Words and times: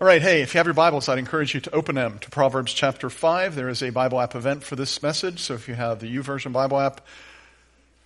All 0.00 0.06
right, 0.06 0.22
hey, 0.22 0.40
if 0.40 0.54
you 0.54 0.58
have 0.58 0.66
your 0.66 0.72
Bibles, 0.72 1.10
I'd 1.10 1.18
encourage 1.18 1.52
you 1.52 1.60
to 1.60 1.74
open 1.74 1.94
them 1.94 2.18
to 2.20 2.30
Proverbs 2.30 2.72
chapter 2.72 3.10
5. 3.10 3.54
There 3.54 3.68
is 3.68 3.82
a 3.82 3.90
Bible 3.90 4.18
app 4.18 4.34
event 4.34 4.64
for 4.64 4.74
this 4.74 5.02
message, 5.02 5.40
so 5.40 5.52
if 5.52 5.68
you 5.68 5.74
have 5.74 6.00
the 6.00 6.06
YouVersion 6.06 6.54
Bible 6.54 6.80
app, 6.80 7.02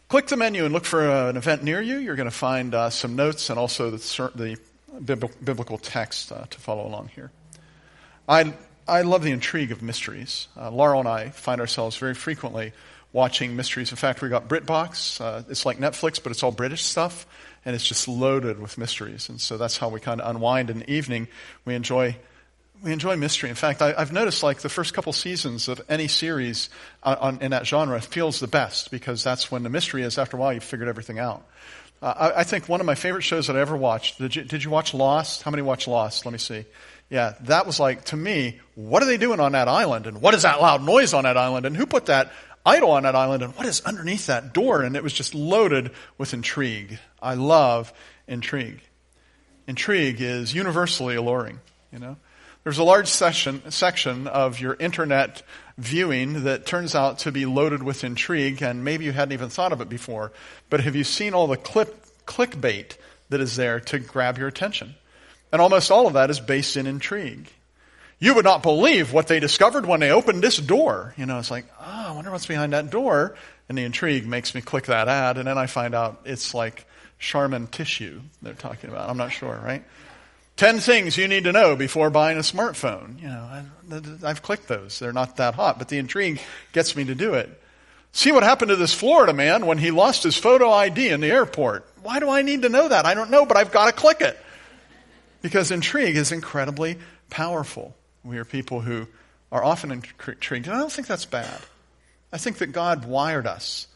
click 0.09 0.27
the 0.27 0.37
menu 0.37 0.65
and 0.65 0.75
look 0.75 0.87
for 0.87 1.09
uh, 1.09 1.29
an 1.29 1.37
event 1.37 1.63
near 1.63 1.81
you. 1.81 1.99
You're 1.99 2.17
going 2.17 2.29
to 2.29 2.35
find 2.35 2.75
uh, 2.75 2.91
some 2.91 3.15
notes 3.15 3.49
and 3.49 3.61
also 3.61 3.91
the, 3.91 3.99
the 4.35 5.31
biblical 5.45 5.79
text 5.79 6.33
uh, 6.33 6.47
to 6.51 6.59
follow 6.59 6.85
along 6.85 7.11
here. 7.15 7.31
I, 8.29 8.55
I 8.89 9.03
love 9.03 9.23
the 9.23 9.31
intrigue 9.31 9.71
of 9.71 9.81
mysteries. 9.81 10.49
Uh, 10.57 10.73
Laurel 10.73 10.99
and 10.99 11.09
I 11.09 11.29
find 11.29 11.61
ourselves 11.61 11.97
very 11.97 12.15
frequently 12.15 12.73
watching 13.13 13.55
mysteries. 13.55 13.93
In 13.93 13.97
fact, 13.97 14.21
we 14.21 14.29
got 14.29 14.49
BritBox. 14.49 15.21
Uh, 15.21 15.45
it's 15.49 15.65
like 15.65 15.79
Netflix, 15.79 16.21
but 16.21 16.33
it's 16.33 16.43
all 16.43 16.51
British 16.51 16.83
stuff 16.83 17.25
and 17.65 17.75
it's 17.75 17.87
just 17.87 18.09
loaded 18.09 18.59
with 18.59 18.79
mysteries. 18.79 19.29
And 19.29 19.41
so 19.41 19.57
that's 19.57 19.79
how 19.79 19.89
we 19.89 20.01
kind 20.01 20.21
of 20.21 20.29
unwind 20.29 20.71
in 20.71 20.81
the 20.81 20.91
evening. 20.91 21.29
We 21.65 21.75
enjoy 21.75 22.17
we 22.83 22.93
enjoy 22.93 23.17
mystery. 23.17 23.49
In 23.49 23.55
fact, 23.55 23.81
I, 23.81 23.99
have 23.99 24.13
noticed 24.13 24.43
like 24.43 24.59
the 24.59 24.69
first 24.69 24.93
couple 24.93 25.13
seasons 25.13 25.69
of 25.69 25.81
any 25.89 26.07
series 26.07 26.69
on, 27.03 27.41
in 27.41 27.53
that 27.53 27.67
genre 27.67 28.01
feels 28.01 28.41
the 28.41 28.47
best 28.47 28.91
because 28.91 29.25
that's 29.25 29.51
when 29.51 29.63
the 29.63 29.71
mystery 29.71 30.03
is. 30.03 30.19
After 30.19 30.37
a 30.37 30.41
while, 30.41 30.53
you've 30.53 30.65
figured 30.65 30.89
everything 30.89 31.19
out. 31.19 31.47
Uh, 32.03 32.33
I, 32.35 32.41
I, 32.41 32.45
think 32.45 32.69
one 32.69 32.81
of 32.81 32.87
my 32.87 32.95
favorite 32.95 33.23
shows 33.23 33.47
that 33.47 33.57
I 33.57 33.61
ever 33.61 33.77
watched. 33.77 34.19
Did 34.19 34.37
you, 34.37 34.43
did 34.43 34.63
you 34.63 34.71
watch 34.71 34.93
Lost? 34.93 35.43
How 35.43 35.51
many 35.51 35.63
watched 35.63 35.89
Lost? 35.89 36.27
Let 36.27 36.33
me 36.33 36.39
see. 36.39 36.67
Yeah, 37.09 37.35
that 37.43 37.67
was 37.67 37.81
like 37.81 38.05
to 38.07 38.17
me. 38.17 38.61
What 38.75 39.03
are 39.03 39.07
they 39.07 39.17
doing 39.17 39.41
on 39.41 39.53
that 39.53 39.69
island? 39.69 40.07
And 40.07 40.21
what 40.21 40.35
is 40.35 40.43
that 40.43 40.61
loud 40.61 40.83
noise 40.83 41.15
on 41.15 41.25
that 41.25 41.39
island? 41.39 41.65
And 41.65 41.77
who 41.77 41.87
put 41.87 42.07
that 42.07 42.33
idol 42.67 42.91
on 42.91 43.05
that 43.05 43.15
island 43.15 43.43
and 43.43 43.55
what 43.57 43.67
is 43.67 43.81
underneath 43.83 44.27
that 44.27 44.53
door? 44.53 44.83
And 44.83 44.97
it 44.97 45.03
was 45.03 45.13
just 45.13 45.35
loaded 45.35 45.93
with 46.19 46.35
intrigue. 46.35 46.99
I 47.25 47.35
love 47.35 47.93
intrigue. 48.29 48.81
Intrigue 49.67 50.21
is 50.21 50.55
universally 50.55 51.17
alluring, 51.17 51.61
you 51.91 51.99
know. 51.99 52.17
There's 52.65 52.79
a 52.79 52.85
large 52.85 53.09
session, 53.09 53.71
section 53.71 54.27
of 54.27 54.59
your 54.59 54.75
internet 54.75 55.43
viewing 55.77 56.45
that 56.45 56.65
turns 56.65 56.95
out 56.95 57.19
to 57.21 57.33
be 57.33 57.45
loaded 57.45 57.83
with 57.83 58.05
intrigue, 58.05 58.63
and 58.63 58.85
maybe 58.85 59.05
you 59.05 59.13
hadn't 59.13 59.33
even 59.33 59.51
thought 59.51 59.73
of 59.73 59.81
it 59.81 59.89
before. 59.89 60.33
But 60.71 60.81
have 60.81 60.97
you 60.97 61.05
seen 61.05 61.35
all 61.35 61.47
the 61.47 61.57
clip, 61.57 62.07
clickbait 62.27 62.97
that 63.29 63.41
is 63.41 63.57
there 63.57 63.81
to 63.81 63.99
grab 63.99 64.39
your 64.39 64.49
attention? 64.49 64.95
And 65.53 65.61
almost 65.61 65.91
all 65.91 66.07
of 66.07 66.15
that 66.15 66.31
is 66.31 66.41
based 66.41 66.77
in 66.77 66.87
intrigue. 66.87 67.51
You 68.19 68.35
would 68.35 68.45
not 68.45 68.63
believe 68.63 69.13
what 69.13 69.29
they 69.29 69.41
discovered 69.41 69.85
when 69.85 70.01
they 70.01 70.11
opened 70.11 70.43
this 70.43 70.57
door. 70.57 71.15
You 71.19 71.27
know, 71.27 71.39
it's 71.39 71.51
like, 71.51 71.67
oh, 71.79 72.07
I 72.09 72.13
wonder 72.13 72.31
what's 72.31 72.47
behind 72.47 72.73
that 72.73 72.91
door. 72.91 73.37
And 73.69 73.77
the 73.77 73.83
intrigue 73.83 74.27
makes 74.27 74.55
me 74.55 74.63
click 74.63 74.87
that 74.87 75.09
ad, 75.09 75.37
and 75.37 75.47
then 75.47 75.59
I 75.59 75.67
find 75.67 75.95
out 75.95 76.23
it's 76.25 76.55
like 76.55 76.87
Charmin 77.25 77.67
tissue 77.67 78.21
they're 78.43 78.55
talking 78.55 78.91
about. 78.91 79.09
I'm 79.09 79.17
not 79.17 79.33
sure, 79.33 79.59
right? 79.65 79.83
Ten 80.57 80.79
things 80.79 81.17
you 81.17 81.27
need 81.27 81.45
to 81.45 81.53
know 81.53 81.75
before 81.75 82.11
buying 82.11 82.37
a 82.37 82.43
smartphone. 82.43 83.21
You 83.21 83.29
know, 83.29 83.65
I, 84.23 84.29
have 84.29 84.43
clicked 84.43 84.69
those. 84.69 84.99
They're 84.99 85.13
not 85.13 85.37
that 85.39 85.55
hot, 85.55 85.79
but 85.79 85.89
the 85.89 85.99
intrigue 85.99 86.41
gets 86.73 86.95
me 86.95 87.05
to 87.05 87.15
do 87.15 87.35
it. 87.35 87.61
See 88.13 88.31
what 88.31 88.45
happened 88.45 88.69
to 88.69 88.77
this 88.77 88.95
Florida 88.95 89.33
man 89.33 89.67
when 89.67 89.79
he 89.79 89.91
lost 89.91 90.23
his 90.23 90.37
photo 90.37 90.71
ID 90.71 91.09
in 91.09 91.21
the 91.21 91.31
airport. 91.31 91.85
Why 92.03 92.21
do 92.21 92.29
I 92.29 92.43
need 92.43 92.63
to 92.63 92.69
know 92.69 92.89
that? 92.89 93.07
I 93.07 93.15
don't 93.15 93.31
know, 93.31 93.47
but 93.47 93.57
I've 93.57 93.73
got 93.73 93.87
to 93.87 93.93
click 93.93 94.21
it. 94.21 94.39
Because 95.43 95.73
intrigue 95.73 96.17
is 96.17 96.31
incredibly 96.31 96.99
powerful. 97.31 97.97
We 98.23 98.39
are 98.39 98.45
people 98.45 98.81
who 98.81 99.09
are 99.51 99.65
often 99.65 99.91
intrigued. 99.91 100.67
And 100.67 100.77
I 100.77 100.79
don't 100.79 100.93
think 100.93 101.09
that's 101.09 101.25
bad. 101.25 101.59
I 102.33 102.39
think 102.39 102.59
that 102.59 102.69
God 102.69 103.07
wired 103.07 103.47
us 103.47 103.89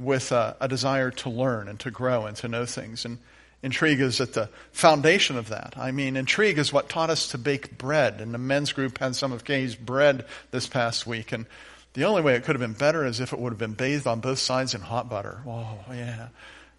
with 0.00 0.32
a, 0.32 0.56
a, 0.60 0.66
desire 0.66 1.10
to 1.10 1.30
learn 1.30 1.68
and 1.68 1.78
to 1.80 1.90
grow 1.90 2.24
and 2.24 2.36
to 2.38 2.48
know 2.48 2.64
things. 2.64 3.04
And 3.04 3.18
intrigue 3.62 4.00
is 4.00 4.20
at 4.20 4.32
the 4.32 4.48
foundation 4.72 5.36
of 5.36 5.50
that. 5.50 5.74
I 5.76 5.90
mean, 5.90 6.16
intrigue 6.16 6.58
is 6.58 6.72
what 6.72 6.88
taught 6.88 7.10
us 7.10 7.28
to 7.28 7.38
bake 7.38 7.76
bread. 7.76 8.20
And 8.20 8.32
the 8.32 8.38
men's 8.38 8.72
group 8.72 8.98
had 8.98 9.14
some 9.14 9.32
of 9.32 9.44
Kay's 9.44 9.76
bread 9.76 10.24
this 10.50 10.66
past 10.66 11.06
week. 11.06 11.32
And 11.32 11.44
the 11.92 12.04
only 12.04 12.22
way 12.22 12.34
it 12.34 12.44
could 12.44 12.56
have 12.56 12.60
been 12.60 12.72
better 12.72 13.04
is 13.04 13.20
if 13.20 13.34
it 13.34 13.38
would 13.38 13.52
have 13.52 13.58
been 13.58 13.74
bathed 13.74 14.06
on 14.06 14.20
both 14.20 14.38
sides 14.38 14.74
in 14.74 14.80
hot 14.80 15.10
butter. 15.10 15.42
Oh, 15.46 15.78
yeah. 15.90 16.28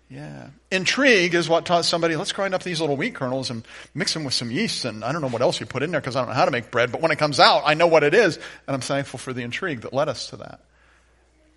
Yeah. 0.09 0.47
Intrigue 0.71 1.35
is 1.35 1.47
what 1.47 1.65
taught 1.65 1.85
somebody, 1.85 2.17
let's 2.17 2.33
grind 2.33 2.53
up 2.53 2.63
these 2.63 2.81
little 2.81 2.97
wheat 2.97 3.15
kernels 3.15 3.49
and 3.49 3.65
mix 3.93 4.13
them 4.13 4.25
with 4.25 4.33
some 4.33 4.51
yeast. 4.51 4.83
And 4.83 5.05
I 5.05 5.11
don't 5.11 5.21
know 5.21 5.29
what 5.29 5.41
else 5.41 5.59
you 5.59 5.67
put 5.67 5.83
in 5.83 5.91
there 5.91 6.01
because 6.01 6.15
I 6.15 6.21
don't 6.21 6.29
know 6.29 6.35
how 6.35 6.45
to 6.45 6.51
make 6.51 6.71
bread. 6.71 6.91
But 6.91 7.01
when 7.01 7.11
it 7.11 7.19
comes 7.19 7.39
out, 7.39 7.63
I 7.65 7.75
know 7.75 7.87
what 7.87 8.03
it 8.03 8.13
is. 8.13 8.37
And 8.37 8.73
I'm 8.73 8.81
thankful 8.81 9.19
for 9.19 9.31
the 9.31 9.43
intrigue 9.43 9.81
that 9.81 9.93
led 9.93 10.09
us 10.09 10.31
to 10.31 10.37
that. 10.37 10.59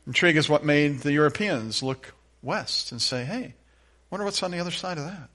Intrigue 0.07 0.37
is 0.37 0.49
what 0.49 0.65
made 0.65 1.01
the 1.01 1.13
Europeans 1.13 1.83
look 1.83 2.15
west 2.43 2.93
and 2.93 3.01
say, 3.01 3.25
hey, 3.25 3.55
wonder 4.11 4.25
what's 4.25 4.43
on 4.43 4.51
the 4.51 4.61
other 4.61 4.71
side 4.71 4.99
of 4.99 5.05
that. 5.05 5.31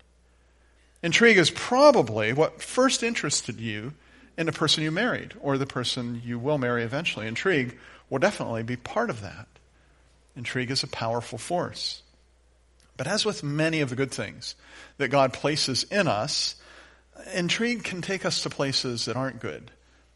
Intrigue 1.02 1.38
is 1.38 1.50
probably 1.50 2.34
what 2.34 2.62
first 2.62 3.03
interested 3.03 3.59
you 3.59 3.94
in 4.38 4.46
the 4.46 4.52
person 4.52 4.84
you 4.84 4.91
married 4.91 5.34
or 5.41 5.57
the 5.57 5.66
person 5.66 6.22
you 6.24 6.38
will 6.38 6.57
marry 6.57 6.84
eventually. 6.84 7.28
Intrigue 7.28 7.78
will 8.09 8.19
definitely 8.19 8.63
be 8.63 8.75
part 8.75 9.09
of 9.09 9.22
that. 9.22 9.47
Intrigue 10.35 10.72
is 10.72 10.84
a 10.84 10.88
powerful 10.88 11.38
force. 11.38 12.03
But 12.97 13.07
as 13.07 13.25
with 13.25 13.44
many 13.44 13.81
of 13.81 13.90
the 13.90 13.96
good 13.96 14.12
things 14.12 14.56
that 14.97 15.07
God 15.07 15.34
places 15.34 15.84
in 15.84 16.07
us, 16.07 16.56
intrigue 17.34 17.84
can 17.84 18.01
take 18.01 18.25
us 18.25 18.44
to 18.44 18.50
places 18.50 19.06
that 19.06 19.16
aren't 19.16 19.40
good, 19.40 19.72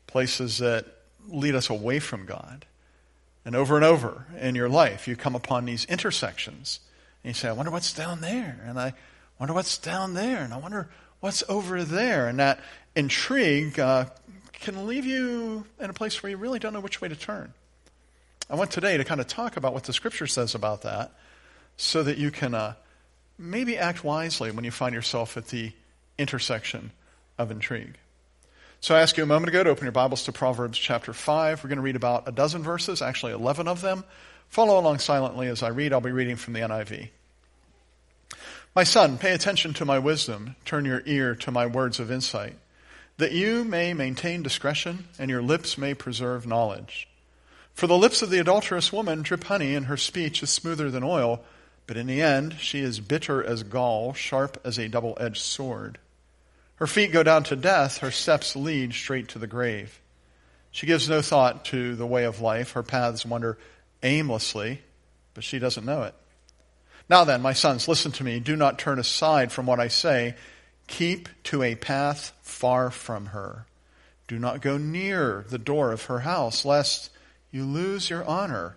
places 0.06 0.58
that 0.60 0.86
lead 1.30 1.56
us 1.56 1.70
away 1.70 2.00
from 2.00 2.26
God. 2.26 2.66
And 3.46 3.56
over 3.56 3.76
and 3.76 3.84
over 3.84 4.26
in 4.40 4.56
your 4.56 4.70
life, 4.70 5.08
you 5.08 5.16
come 5.16 5.36
upon 5.36 5.66
these 5.66 5.86
intersections. 5.86 6.80
And 7.24 7.30
you 7.30 7.34
say, 7.34 7.50
I 7.50 7.52
wonder 7.52 7.72
what's 7.72 7.94
down 7.94 8.22
there. 8.22 8.62
And 8.66 8.80
I 8.80 8.94
wonder 9.40 9.54
what's 9.54 9.78
down 9.78 10.14
there. 10.14 10.44
And 10.44 10.54
I 10.54 10.58
wonder 10.58 10.90
what's 11.20 11.44
over 11.50 11.84
there. 11.84 12.28
And 12.28 12.40
that 12.40 12.60
intrigue 12.96 13.80
uh, 13.80 14.06
can 14.54 14.88
leave 14.88 15.06
you 15.06 15.66
in 15.80 15.90
a 15.90 15.94
place 15.94 16.24
where 16.24 16.30
you 16.30 16.38
really 16.38 16.60
don't 16.60 16.74
know 16.74 16.80
which 16.80 17.02
way 17.02 17.10
to 17.10 17.16
turn. 17.16 17.54
I 18.50 18.56
want 18.56 18.72
today 18.72 18.98
to 18.98 19.04
kind 19.04 19.20
of 19.20 19.28
talk 19.28 19.58
about 19.58 19.74
what 19.74 19.84
the 19.84 19.94
scripture 19.94 20.28
says 20.28 20.56
about 20.56 20.84
that 20.84 21.12
so 21.76 22.04
that 22.04 22.18
you 22.18 22.32
can 22.32 22.54
uh, 22.54 22.76
maybe 23.38 23.78
act 23.78 24.04
wisely 24.04 24.52
when 24.52 24.64
you 24.64 24.72
find 24.72 24.94
yourself 24.94 25.38
at 25.38 25.48
the 25.48 25.72
intersection 26.18 26.92
of 27.38 27.52
intrigue. 27.52 27.98
So 28.84 28.94
I 28.94 29.00
asked 29.00 29.16
you 29.16 29.24
a 29.24 29.26
moment 29.26 29.48
ago 29.48 29.64
to 29.64 29.70
open 29.70 29.86
your 29.86 29.94
Bibles 29.94 30.26
to 30.26 30.34
Proverbs 30.34 30.78
chapter 30.78 31.14
5. 31.14 31.64
We're 31.64 31.70
going 31.70 31.78
to 31.78 31.82
read 31.82 31.96
about 31.96 32.28
a 32.28 32.34
dozen 32.34 32.64
verses, 32.64 33.02
actually 33.02 33.32
11 33.32 33.70
of 33.70 33.80
them. 33.80 34.04
Follow 34.50 34.78
along 34.78 35.00
silently 35.00 35.48
as 35.48 35.64
I 35.64 35.70
read. 35.70 35.94
I'll 35.94 36.02
be 36.02 36.12
reading 36.12 36.36
from 36.36 36.52
the 36.52 36.60
NIV. 36.60 37.08
My 38.76 38.84
son, 38.84 39.18
pay 39.18 39.32
attention 39.32 39.74
to 39.76 39.86
my 39.86 40.00
wisdom. 40.00 40.58
Turn 40.66 40.84
your 40.84 41.02
ear 41.06 41.34
to 41.34 41.50
my 41.50 41.66
words 41.66 42.02
of 42.02 42.12
insight, 42.12 42.58
that 43.20 43.32
you 43.32 43.64
may 43.64 43.94
maintain 43.94 44.44
discretion 44.44 45.08
and 45.18 45.32
your 45.32 45.42
lips 45.42 45.78
may 45.78 45.94
preserve 45.94 46.46
knowledge. 46.46 47.08
For 47.74 47.88
the 47.88 47.98
lips 47.98 48.22
of 48.22 48.32
the 48.32 48.40
adulterous 48.40 48.92
woman 48.92 49.22
drip 49.22 49.46
honey, 49.46 49.76
and 49.76 49.86
her 49.86 49.96
speech 49.96 50.44
is 50.44 50.50
smoother 50.50 50.92
than 50.92 51.06
oil 51.06 51.42
but 51.88 51.96
in 51.96 52.08
the 52.08 52.22
end, 52.22 52.58
she 52.60 52.80
is 52.80 53.00
bitter 53.00 53.44
as 53.44 53.64
gall, 53.64 54.14
sharp 54.14 54.60
as 54.66 54.78
a 54.78 54.90
double 54.90 55.18
edged 55.20 55.42
sword. 55.42 56.00
Her 56.76 56.88
feet 56.88 57.12
go 57.12 57.24
down 57.24 57.44
to 57.46 57.56
death, 57.56 58.00
her 58.00 58.12
steps 58.12 58.56
lead 58.56 58.94
straight 58.94 59.30
to 59.30 59.40
the 59.40 59.48
grave. 59.48 60.00
She 60.72 60.88
gives 60.88 61.08
no 61.08 61.22
thought 61.22 61.66
to 61.66 61.96
the 61.96 62.08
way 62.08 62.24
of 62.24 62.42
life. 62.42 62.72
Her 62.72 62.82
paths 62.82 63.26
wander 63.26 63.60
aimlessly, 64.02 64.82
but 65.34 65.44
she 65.44 65.60
doesn't 65.60 65.86
know 65.86 66.04
it. 66.04 66.16
Now 67.10 67.26
then, 67.26 67.42
my 67.42 67.54
sons, 67.54 67.88
listen 67.88 68.12
to 68.14 68.24
me. 68.24 68.40
Do 68.40 68.56
not 68.56 68.80
turn 68.80 68.98
aside 68.98 69.52
from 69.52 69.68
what 69.68 69.80
I 69.80 69.88
say. 69.88 70.36
Keep 70.88 71.30
to 71.44 71.62
a 71.62 71.76
path 71.76 72.34
far 72.42 72.90
from 72.90 73.28
her. 73.28 73.68
Do 74.28 74.40
not 74.40 74.62
go 74.62 74.78
near 74.78 75.46
the 75.48 75.60
door 75.60 75.92
of 75.92 76.06
her 76.06 76.20
house, 76.20 76.66
lest 76.66 77.12
you 77.52 77.66
lose 77.66 78.10
your 78.10 78.24
honor 78.26 78.76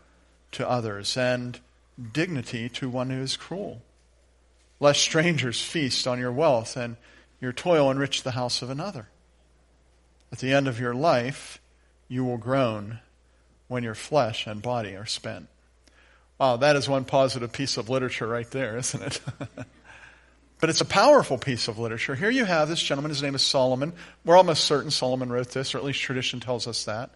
to 0.52 0.68
others 0.68 1.16
and 1.16 1.58
dignity 2.12 2.68
to 2.68 2.90
one 2.90 3.08
who 3.08 3.22
is 3.22 3.36
cruel. 3.36 3.80
Lest 4.80 5.00
strangers 5.00 5.62
feast 5.62 6.06
on 6.06 6.18
your 6.18 6.32
wealth 6.32 6.76
and 6.76 6.96
your 7.46 7.52
toil 7.52 7.92
enrich 7.92 8.24
the 8.24 8.32
house 8.32 8.60
of 8.60 8.70
another. 8.70 9.06
At 10.32 10.40
the 10.40 10.52
end 10.52 10.66
of 10.66 10.80
your 10.80 10.94
life, 10.94 11.60
you 12.08 12.24
will 12.24 12.38
groan 12.38 12.98
when 13.68 13.84
your 13.84 13.94
flesh 13.94 14.48
and 14.48 14.60
body 14.60 14.96
are 14.96 15.06
spent. 15.06 15.46
Wow, 16.40 16.56
that 16.56 16.74
is 16.74 16.88
one 16.88 17.04
positive 17.04 17.52
piece 17.52 17.76
of 17.76 17.88
literature 17.88 18.26
right 18.26 18.50
there, 18.50 18.76
isn't 18.78 19.00
it? 19.00 19.20
but 20.60 20.70
it's 20.70 20.80
a 20.80 20.84
powerful 20.84 21.38
piece 21.38 21.68
of 21.68 21.78
literature. 21.78 22.16
Here 22.16 22.30
you 22.30 22.44
have 22.44 22.68
this 22.68 22.82
gentleman, 22.82 23.10
his 23.10 23.22
name 23.22 23.36
is 23.36 23.42
Solomon. 23.42 23.92
We're 24.24 24.36
almost 24.36 24.64
certain 24.64 24.90
Solomon 24.90 25.30
wrote 25.30 25.50
this, 25.50 25.72
or 25.72 25.78
at 25.78 25.84
least 25.84 26.00
tradition 26.00 26.40
tells 26.40 26.66
us 26.66 26.86
that. 26.86 27.10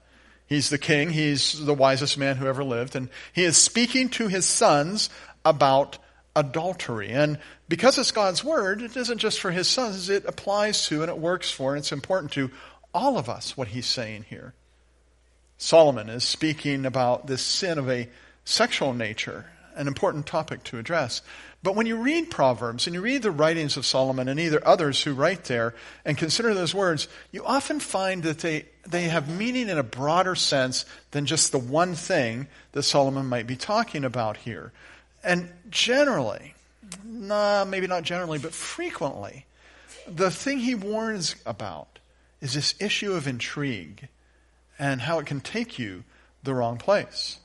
He's 0.47 0.71
the 0.71 0.79
king. 0.79 1.11
He's 1.11 1.65
the 1.65 1.75
wisest 1.75 2.19
man 2.19 2.37
who 2.37 2.47
ever 2.47 2.63
lived. 2.63 2.95
And 2.95 3.09
he 3.33 3.43
is 3.43 3.57
speaking 3.57 4.11
to 4.11 4.29
his 4.29 4.47
sons 4.47 5.11
about 5.45 5.99
adultery. 6.37 7.11
And 7.11 7.39
because 7.69 7.99
it's 7.99 8.11
God's 8.13 8.45
word, 8.45 8.83
it 8.83 8.97
isn't 8.97 9.19
just 9.19 9.41
for 9.41 9.51
his 9.51 9.69
sons. 9.69 10.09
It 10.09 10.25
applies 10.27 10.87
to 10.87 11.03
and 11.03 11.11
it 11.11 11.19
works 11.19 11.51
for 11.51 11.75
and 11.75 11.81
it's 11.81 11.93
important 11.93 12.33
to 12.33 12.51
all 12.95 13.19
of 13.19 13.29
us 13.29 13.57
what 13.57 13.69
he's 13.69 13.87
saying 13.87 14.27
here. 14.29 14.55
Solomon 15.59 16.09
is 16.09 16.25
speaking 16.25 16.87
about 16.87 17.27
this 17.27 17.43
sin 17.43 17.79
of 17.79 17.91
a 17.91 18.09
sexual 18.45 18.95
nature. 18.95 19.47
an 19.77 19.87
important 19.87 20.27
topic 20.27 20.63
to 20.65 20.79
address. 20.79 21.23
But 21.63 21.77
when 21.77 21.87
you 21.87 21.97
read 21.97 22.31
Proverbs 22.31 22.87
and 22.87 22.95
you 22.95 23.01
read 23.01 23.23
the 23.23 23.31
writings 23.31 23.77
of 23.77 23.87
Solomon 23.87 24.29
and 24.29 24.41
either 24.41 24.67
others 24.67 25.03
who 25.03 25.15
write 25.15 25.45
there 25.45 25.75
and 26.05 26.19
consider 26.19 26.55
those 26.55 26.75
words, 26.75 27.07
you 27.31 27.45
often 27.45 27.81
find 27.81 28.23
that 28.25 28.39
they, 28.39 28.67
they 28.87 29.05
have 29.05 29.29
meaning 29.29 29.69
in 29.69 29.79
a 29.79 29.83
broader 29.83 30.35
sense 30.35 30.85
than 31.13 31.25
just 31.25 31.53
the 31.53 31.59
one 31.59 31.95
thing 31.95 32.49
that 32.73 32.83
Solomon 32.83 33.27
might 33.27 33.47
be 33.47 33.57
talking 33.57 34.05
about 34.05 34.39
here. 34.39 34.73
And 35.23 35.51
generally, 35.69 36.55
nah, 37.05 37.65
maybe 37.65 37.87
not 37.87 38.03
generally, 38.03 38.39
but 38.39 38.53
frequently, 38.53 39.47
the 40.07 40.31
thing 40.31 40.59
he 40.59 40.75
warns 40.75 41.37
about 41.45 41.99
is 42.41 42.55
this 42.55 42.75
issue 42.81 43.13
of 43.13 43.27
intrigue 43.27 44.09
and 44.79 45.03
how 45.03 45.19
it 45.19 45.27
can 45.27 45.41
take 45.41 45.79
you 45.79 46.05
the 46.43 46.55
wrong 46.55 46.79
place. 46.79 47.39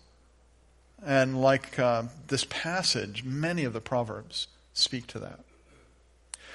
And 1.06 1.42
like 1.42 1.77
uh, 1.77 2.04
this 2.27 2.45
passage, 2.45 3.24
many 3.24 3.66
of 3.66 3.74
the 3.74 3.81
Proverbs 3.81 4.48
speak 4.74 5.07
to 5.07 5.19
that. 5.19 5.42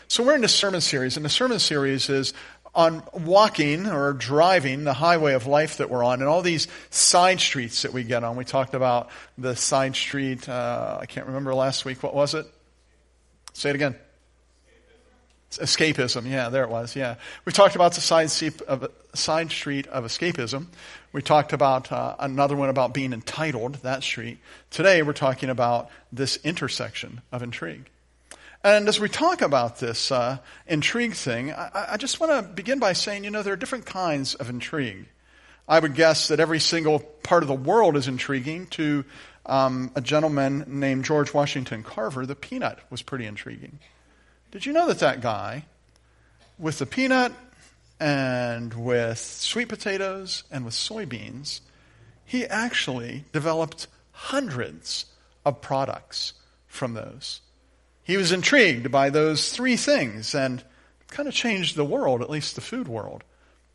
So 0.08 0.24
we're 0.24 0.34
in 0.34 0.42
a 0.42 0.48
sermon 0.48 0.80
series, 0.80 1.16
and 1.16 1.24
the 1.24 1.30
sermon 1.30 1.60
series 1.60 2.08
is 2.08 2.32
on 2.74 3.02
walking 3.12 3.86
or 3.86 4.12
driving 4.12 4.84
the 4.84 4.92
highway 4.92 5.34
of 5.34 5.46
life 5.46 5.78
that 5.78 5.90
we're 5.90 6.04
on 6.04 6.20
and 6.20 6.28
all 6.28 6.42
these 6.42 6.68
side 6.90 7.40
streets 7.40 7.82
that 7.82 7.92
we 7.92 8.04
get 8.04 8.22
on. 8.22 8.36
We 8.36 8.44
talked 8.44 8.74
about 8.74 9.10
the 9.36 9.56
side 9.56 9.96
street, 9.96 10.48
uh, 10.48 10.98
I 11.00 11.06
can't 11.06 11.26
remember 11.26 11.54
last 11.54 11.84
week. 11.84 12.02
What 12.02 12.14
was 12.14 12.34
it? 12.34 12.46
Say 13.52 13.70
it 13.70 13.74
again. 13.74 13.96
Escapism. 15.50 16.30
Yeah, 16.30 16.48
there 16.48 16.62
it 16.62 16.70
was. 16.70 16.94
Yeah. 16.94 17.16
We 17.44 17.52
talked 17.52 17.74
about 17.74 17.94
the 17.94 18.00
side 18.00 18.30
of, 18.68 18.88
side 19.14 19.50
street 19.50 19.88
of 19.88 20.04
escapism. 20.04 20.66
We 21.12 21.22
talked 21.22 21.52
about 21.52 21.90
uh, 21.90 22.14
another 22.20 22.54
one 22.54 22.68
about 22.68 22.94
being 22.94 23.12
entitled, 23.12 23.74
that 23.82 24.04
street. 24.04 24.38
Today 24.70 25.02
we're 25.02 25.12
talking 25.12 25.50
about 25.50 25.90
this 26.12 26.38
intersection 26.44 27.20
of 27.32 27.42
intrigue. 27.42 27.90
And 28.62 28.88
as 28.88 29.00
we 29.00 29.08
talk 29.08 29.40
about 29.40 29.78
this 29.78 30.12
uh, 30.12 30.38
intrigue 30.66 31.14
thing, 31.14 31.52
I, 31.52 31.92
I 31.92 31.96
just 31.96 32.20
want 32.20 32.32
to 32.32 32.42
begin 32.42 32.78
by 32.78 32.92
saying, 32.92 33.24
you 33.24 33.30
know, 33.30 33.42
there 33.42 33.54
are 33.54 33.56
different 33.56 33.86
kinds 33.86 34.34
of 34.34 34.50
intrigue. 34.50 35.06
I 35.66 35.78
would 35.78 35.94
guess 35.94 36.28
that 36.28 36.40
every 36.40 36.60
single 36.60 36.98
part 36.98 37.42
of 37.42 37.48
the 37.48 37.54
world 37.54 37.96
is 37.96 38.06
intriguing. 38.06 38.66
To 38.68 39.04
um, 39.46 39.90
a 39.94 40.00
gentleman 40.02 40.64
named 40.66 41.04
George 41.04 41.32
Washington 41.32 41.82
Carver, 41.82 42.26
the 42.26 42.34
peanut 42.34 42.78
was 42.90 43.00
pretty 43.00 43.24
intriguing. 43.24 43.78
Did 44.50 44.66
you 44.66 44.72
know 44.72 44.88
that 44.88 44.98
that 44.98 45.22
guy, 45.22 45.64
with 46.58 46.80
the 46.80 46.86
peanut 46.86 47.32
and 47.98 48.74
with 48.74 49.18
sweet 49.18 49.68
potatoes 49.68 50.44
and 50.50 50.64
with 50.64 50.74
soybeans, 50.74 51.60
he 52.26 52.44
actually 52.44 53.24
developed 53.32 53.86
hundreds 54.12 55.06
of 55.46 55.62
products 55.62 56.34
from 56.66 56.94
those. 56.94 57.40
He 58.10 58.16
was 58.16 58.32
intrigued 58.32 58.90
by 58.90 59.10
those 59.10 59.52
three 59.52 59.76
things 59.76 60.34
and 60.34 60.64
kind 61.10 61.28
of 61.28 61.34
changed 61.34 61.76
the 61.76 61.84
world, 61.84 62.22
at 62.22 62.28
least 62.28 62.56
the 62.56 62.60
food 62.60 62.88
world, 62.88 63.22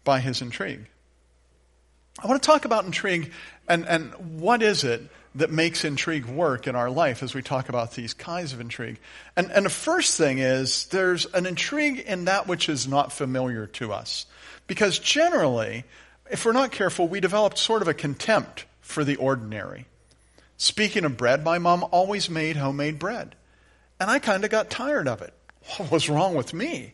by 0.03 0.19
his 0.19 0.41
intrigue. 0.41 0.87
I 2.21 2.27
want 2.27 2.43
to 2.43 2.45
talk 2.45 2.65
about 2.65 2.83
intrigue 2.83 3.31
and, 3.69 3.87
and 3.87 4.41
what 4.41 4.61
is 4.61 4.83
it 4.83 5.03
that 5.35 5.51
makes 5.51 5.85
intrigue 5.85 6.25
work 6.25 6.67
in 6.67 6.75
our 6.75 6.89
life 6.89 7.23
as 7.23 7.33
we 7.33 7.41
talk 7.41 7.69
about 7.69 7.93
these 7.93 8.13
kinds 8.13 8.51
of 8.51 8.59
intrigue. 8.59 8.99
And, 9.37 9.49
and 9.51 9.65
the 9.65 9.69
first 9.69 10.17
thing 10.17 10.39
is 10.39 10.87
there's 10.87 11.25
an 11.27 11.45
intrigue 11.45 11.99
in 11.99 12.25
that 12.25 12.45
which 12.45 12.67
is 12.67 12.89
not 12.89 13.13
familiar 13.13 13.67
to 13.67 13.93
us. 13.93 14.25
Because 14.67 14.99
generally, 14.99 15.85
if 16.29 16.43
we're 16.43 16.51
not 16.51 16.73
careful, 16.73 17.07
we 17.07 17.21
develop 17.21 17.57
sort 17.57 17.81
of 17.81 17.87
a 17.87 17.93
contempt 17.93 18.65
for 18.81 19.05
the 19.05 19.15
ordinary. 19.15 19.85
Speaking 20.57 21.05
of 21.05 21.15
bread, 21.15 21.45
my 21.45 21.57
mom 21.57 21.85
always 21.89 22.29
made 22.29 22.57
homemade 22.57 22.99
bread. 22.99 23.33
And 23.99 24.09
I 24.09 24.19
kind 24.19 24.43
of 24.43 24.51
got 24.51 24.69
tired 24.69 25.07
of 25.07 25.21
it. 25.21 25.33
What 25.77 25.91
was 25.91 26.09
wrong 26.09 26.35
with 26.35 26.53
me? 26.53 26.93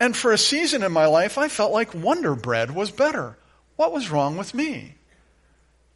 And 0.00 0.16
for 0.16 0.32
a 0.32 0.38
season 0.38 0.82
in 0.82 0.92
my 0.92 1.06
life, 1.06 1.38
I 1.38 1.48
felt 1.48 1.72
like 1.72 1.94
Wonder 1.94 2.34
Bread 2.34 2.74
was 2.74 2.90
better. 2.90 3.36
What 3.76 3.92
was 3.92 4.10
wrong 4.10 4.36
with 4.36 4.54
me? 4.54 4.94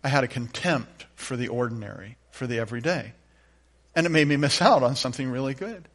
I 0.05 0.09
had 0.09 0.25
a 0.25 0.29
contempt 0.29 1.06
for 1.15 1.37
the 1.37 1.49
ordinary, 1.49 2.17
for 2.31 2.47
the 2.47 2.59
everyday. 2.59 3.12
And 3.94 4.06
it 4.06 4.11
made 4.11 4.29
me 4.29 4.37
miss 4.37 4.62
out 4.62 4.83
on 4.83 4.94
something 4.94 5.31
really 5.31 5.55
good. 5.55 5.88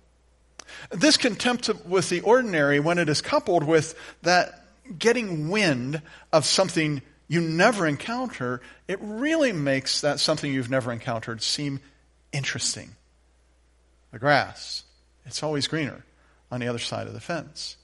This 0.90 1.18
contempt 1.18 1.70
with 1.86 2.10
the 2.10 2.22
ordinary, 2.22 2.80
when 2.80 2.98
it 2.98 3.10
is 3.10 3.22
coupled 3.22 3.64
with 3.64 3.96
that 4.24 4.66
getting 4.98 5.50
wind 5.50 6.02
of 6.34 6.46
something 6.46 7.02
you 7.28 7.40
never 7.40 7.88
encounter, 7.88 8.62
it 8.88 9.00
really 9.02 9.54
makes 9.54 10.02
that 10.02 10.20
something 10.20 10.52
you've 10.52 10.70
never 10.70 10.92
encountered 10.92 11.42
seem 11.42 11.80
interesting. 12.34 12.96
The 14.12 14.20
grass, 14.20 14.84
it's 15.26 15.44
always 15.44 15.68
greener 15.68 16.04
on 16.52 16.60
the 16.60 16.68
other 16.68 16.80
side 16.80 17.08
of 17.08 17.14
the 17.14 17.20
fence. 17.20 17.78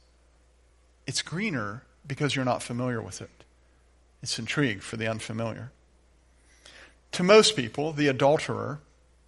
It's 1.06 1.22
greener 1.22 1.84
because 2.06 2.36
you're 2.36 2.46
not 2.46 2.62
familiar 2.62 3.02
with 3.02 3.22
it. 3.22 3.30
It's 4.22 4.38
intrigue 4.40 4.82
for 4.82 4.98
the 4.98 5.08
unfamiliar. 5.08 5.72
To 7.14 7.24
most 7.24 7.56
people, 7.56 7.94
the 7.94 8.08
adulterer 8.08 8.80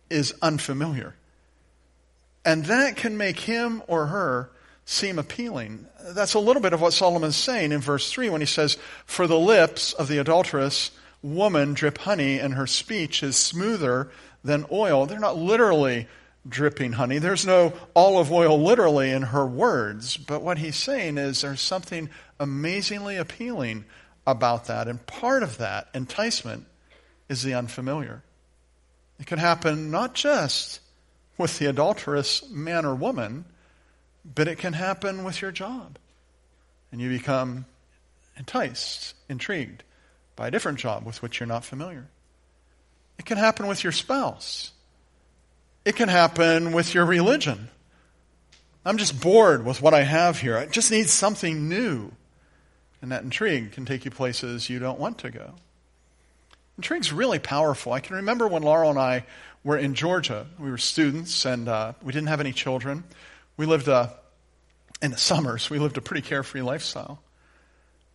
is 0.09 0.33
unfamiliar. 0.41 1.15
And 2.43 2.65
that 2.65 2.95
can 2.95 3.17
make 3.17 3.39
him 3.39 3.81
or 3.87 4.07
her 4.07 4.49
seem 4.85 5.19
appealing. 5.19 5.85
That's 6.01 6.33
a 6.33 6.39
little 6.39 6.61
bit 6.61 6.73
of 6.73 6.81
what 6.81 6.93
Solomon's 6.93 7.35
saying 7.35 7.71
in 7.71 7.79
verse 7.79 8.11
3 8.11 8.29
when 8.29 8.41
he 8.41 8.47
says, 8.47 8.77
For 9.05 9.27
the 9.27 9.39
lips 9.39 9.93
of 9.93 10.07
the 10.07 10.17
adulteress 10.17 10.91
woman 11.21 11.73
drip 11.73 11.99
honey, 11.99 12.39
and 12.39 12.55
her 12.55 12.67
speech 12.67 13.21
is 13.21 13.35
smoother 13.35 14.09
than 14.43 14.65
oil. 14.71 15.05
They're 15.05 15.19
not 15.19 15.37
literally 15.37 16.07
dripping 16.47 16.93
honey. 16.93 17.19
There's 17.19 17.45
no 17.45 17.73
olive 17.95 18.31
oil 18.31 18.61
literally 18.61 19.11
in 19.11 19.23
her 19.23 19.45
words. 19.45 20.17
But 20.17 20.41
what 20.41 20.57
he's 20.57 20.75
saying 20.75 21.17
is 21.17 21.41
there's 21.41 21.61
something 21.61 22.09
amazingly 22.39 23.17
appealing 23.17 23.85
about 24.25 24.65
that. 24.65 24.87
And 24.87 25.05
part 25.05 25.43
of 25.43 25.57
that 25.57 25.89
enticement 25.93 26.65
is 27.27 27.43
the 27.43 27.53
unfamiliar. 27.53 28.23
It 29.19 29.25
can 29.25 29.39
happen 29.39 29.91
not 29.91 30.13
just 30.13 30.79
with 31.37 31.59
the 31.59 31.67
adulterous 31.67 32.49
man 32.49 32.85
or 32.85 32.95
woman, 32.95 33.45
but 34.23 34.47
it 34.47 34.57
can 34.57 34.73
happen 34.73 35.23
with 35.23 35.41
your 35.41 35.51
job. 35.51 35.97
And 36.91 37.01
you 37.01 37.09
become 37.09 37.65
enticed, 38.37 39.13
intrigued 39.27 39.83
by 40.35 40.47
a 40.47 40.51
different 40.51 40.79
job 40.79 41.05
with 41.05 41.21
which 41.21 41.39
you're 41.39 41.47
not 41.47 41.65
familiar. 41.65 42.07
It 43.17 43.25
can 43.25 43.37
happen 43.37 43.67
with 43.67 43.83
your 43.83 43.91
spouse. 43.91 44.71
It 45.85 45.95
can 45.95 46.09
happen 46.09 46.71
with 46.71 46.93
your 46.93 47.05
religion. 47.05 47.69
I'm 48.85 48.97
just 48.97 49.21
bored 49.21 49.65
with 49.65 49.81
what 49.81 49.93
I 49.93 50.03
have 50.03 50.39
here. 50.39 50.57
I 50.57 50.65
just 50.65 50.91
need 50.91 51.09
something 51.09 51.69
new. 51.69 52.11
And 53.01 53.11
that 53.11 53.23
intrigue 53.23 53.71
can 53.71 53.85
take 53.85 54.05
you 54.05 54.11
places 54.11 54.69
you 54.69 54.79
don't 54.79 54.99
want 54.99 55.19
to 55.19 55.31
go. 55.31 55.53
Intrigue's 56.77 57.11
really 57.11 57.39
powerful. 57.39 57.93
I 57.93 57.99
can 57.99 58.17
remember 58.17 58.47
when 58.47 58.63
Laurel 58.63 58.89
and 58.89 58.99
I 58.99 59.25
were 59.63 59.77
in 59.77 59.93
Georgia. 59.93 60.47
We 60.57 60.69
were 60.69 60.77
students 60.77 61.45
and 61.45 61.67
uh, 61.67 61.93
we 62.01 62.13
didn't 62.13 62.27
have 62.27 62.39
any 62.39 62.53
children. 62.53 63.03
We 63.57 63.65
lived 63.65 63.89
uh, 63.89 64.09
in 65.01 65.11
the 65.11 65.17
summers. 65.17 65.69
We 65.69 65.79
lived 65.79 65.97
a 65.97 66.01
pretty 66.01 66.21
carefree 66.21 66.61
lifestyle. 66.61 67.21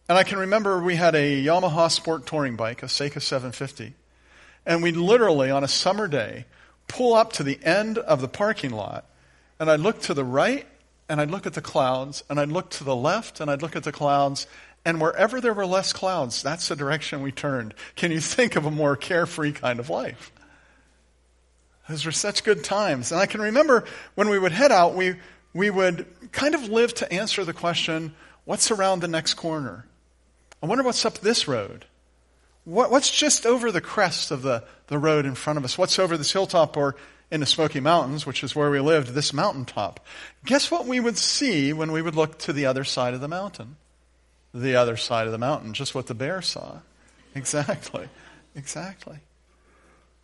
And 0.09 0.19
I 0.19 0.23
can 0.23 0.39
remember 0.39 0.83
we 0.83 0.97
had 0.97 1.15
a 1.15 1.43
Yamaha 1.45 1.91
sport 1.91 2.27
touring 2.27 2.57
bike, 2.57 2.83
a 2.83 2.89
Seca 2.89 3.21
750. 3.21 3.95
And 4.67 4.83
we'd 4.83 4.97
literally, 4.97 5.51
on 5.51 5.65
a 5.65 5.69
summer 5.69 6.09
day, 6.09 6.47
pull 6.89 7.15
up 7.15 7.33
to 7.35 7.43
the 7.43 7.59
end 7.63 7.99
of 7.99 8.21
the 8.21 8.29
parking 8.29 8.73
lot. 8.73 9.05
And 9.59 9.71
I'd 9.71 9.81
look 9.81 10.01
to 10.03 10.15
the 10.15 10.25
right 10.25 10.67
and 11.09 11.21
I'd 11.21 11.31
look 11.31 11.47
at 11.47 11.55
the 11.55 11.61
clouds. 11.61 12.25
And 12.29 12.41
I'd 12.41 12.51
look 12.51 12.71
to 12.71 12.85
the 12.85 12.97
left 12.97 13.41
and 13.41 13.51
I'd 13.51 13.63
look 13.63 13.77
at 13.77 13.85
the 13.85 13.93
clouds. 13.93 14.47
And 14.85 15.01
wherever 15.01 15.41
there 15.41 15.55
were 15.55 15.67
less 15.67 15.93
clouds, 15.93 16.43
that's 16.43 16.69
the 16.69 16.77
direction 16.77 17.23
we 17.23 17.33
turned. 17.33 17.75
Can 17.97 18.11
you 18.11 18.21
think 18.21 18.57
of 18.57 18.67
a 18.67 18.71
more 18.71 18.97
carefree 18.97 19.53
kind 19.53 19.81
of 19.81 19.89
life? 19.89 20.31
Those 21.89 22.07
were 22.07 22.13
such 22.13 22.45
good 22.45 22.65
times. 22.65 23.13
And 23.13 23.21
I 23.21 23.27
can 23.27 23.41
remember 23.41 23.85
when 24.15 24.29
we 24.29 24.39
would 24.39 24.53
head 24.53 24.73
out, 24.73 24.95
we, 24.95 25.17
we 25.53 25.71
would 25.71 26.07
kind 26.33 26.55
of 26.55 26.69
live 26.69 26.95
to 26.95 27.13
answer 27.13 27.45
the 27.45 27.53
question 27.53 28.15
what's 28.45 28.71
around 28.71 29.01
the 29.01 29.09
next 29.09 29.35
corner? 29.35 29.87
I 30.63 30.67
wonder 30.67 30.85
what's 30.85 31.05
up 31.05 31.19
this 31.19 31.47
road. 31.47 31.87
What, 32.65 32.91
what's 32.91 33.11
just 33.11 33.47
over 33.47 33.71
the 33.71 33.81
crest 33.81 34.31
of 34.31 34.43
the, 34.43 34.65
the 34.87 34.99
road 34.99 35.27
in 35.27 35.35
front 35.35 35.59
of 35.59 35.65
us? 35.65 35.77
What's 35.77 35.99
over 35.99 36.17
this 36.17 36.33
hilltop 36.33 36.77
or 36.77 36.97
in 37.31 37.41
the 37.41 37.47
Smoky 37.47 37.81
Mountains, 37.81 38.27
which 38.27 38.43
is 38.43 38.55
where 38.55 38.71
we 38.71 38.81
lived, 38.81 39.09
this 39.09 39.33
mountaintop? 39.33 40.01
Guess 40.45 40.71
what 40.71 40.87
we 40.87 41.01
would 41.01 41.19
see 41.19 41.73
when 41.73 41.93
we 41.93 42.03
would 42.03 42.15
look 42.15 42.39
to 42.41 42.53
the 42.53 42.67
other 42.67 42.85
side 42.85 43.15
of 43.15 43.21
the 43.21 43.29
mountain? 43.29 43.77
the 44.55 44.77
other 44.77 44.97
side 44.97 45.27
of 45.27 45.33
the 45.33 45.39
mountain, 45.39 45.75
just 45.75 45.95
what 45.95 46.07
the 46.07 46.15
bear 46.15 46.41
saw. 46.41 46.79
Exactly. 47.35 48.09
Exactly. 48.55 49.19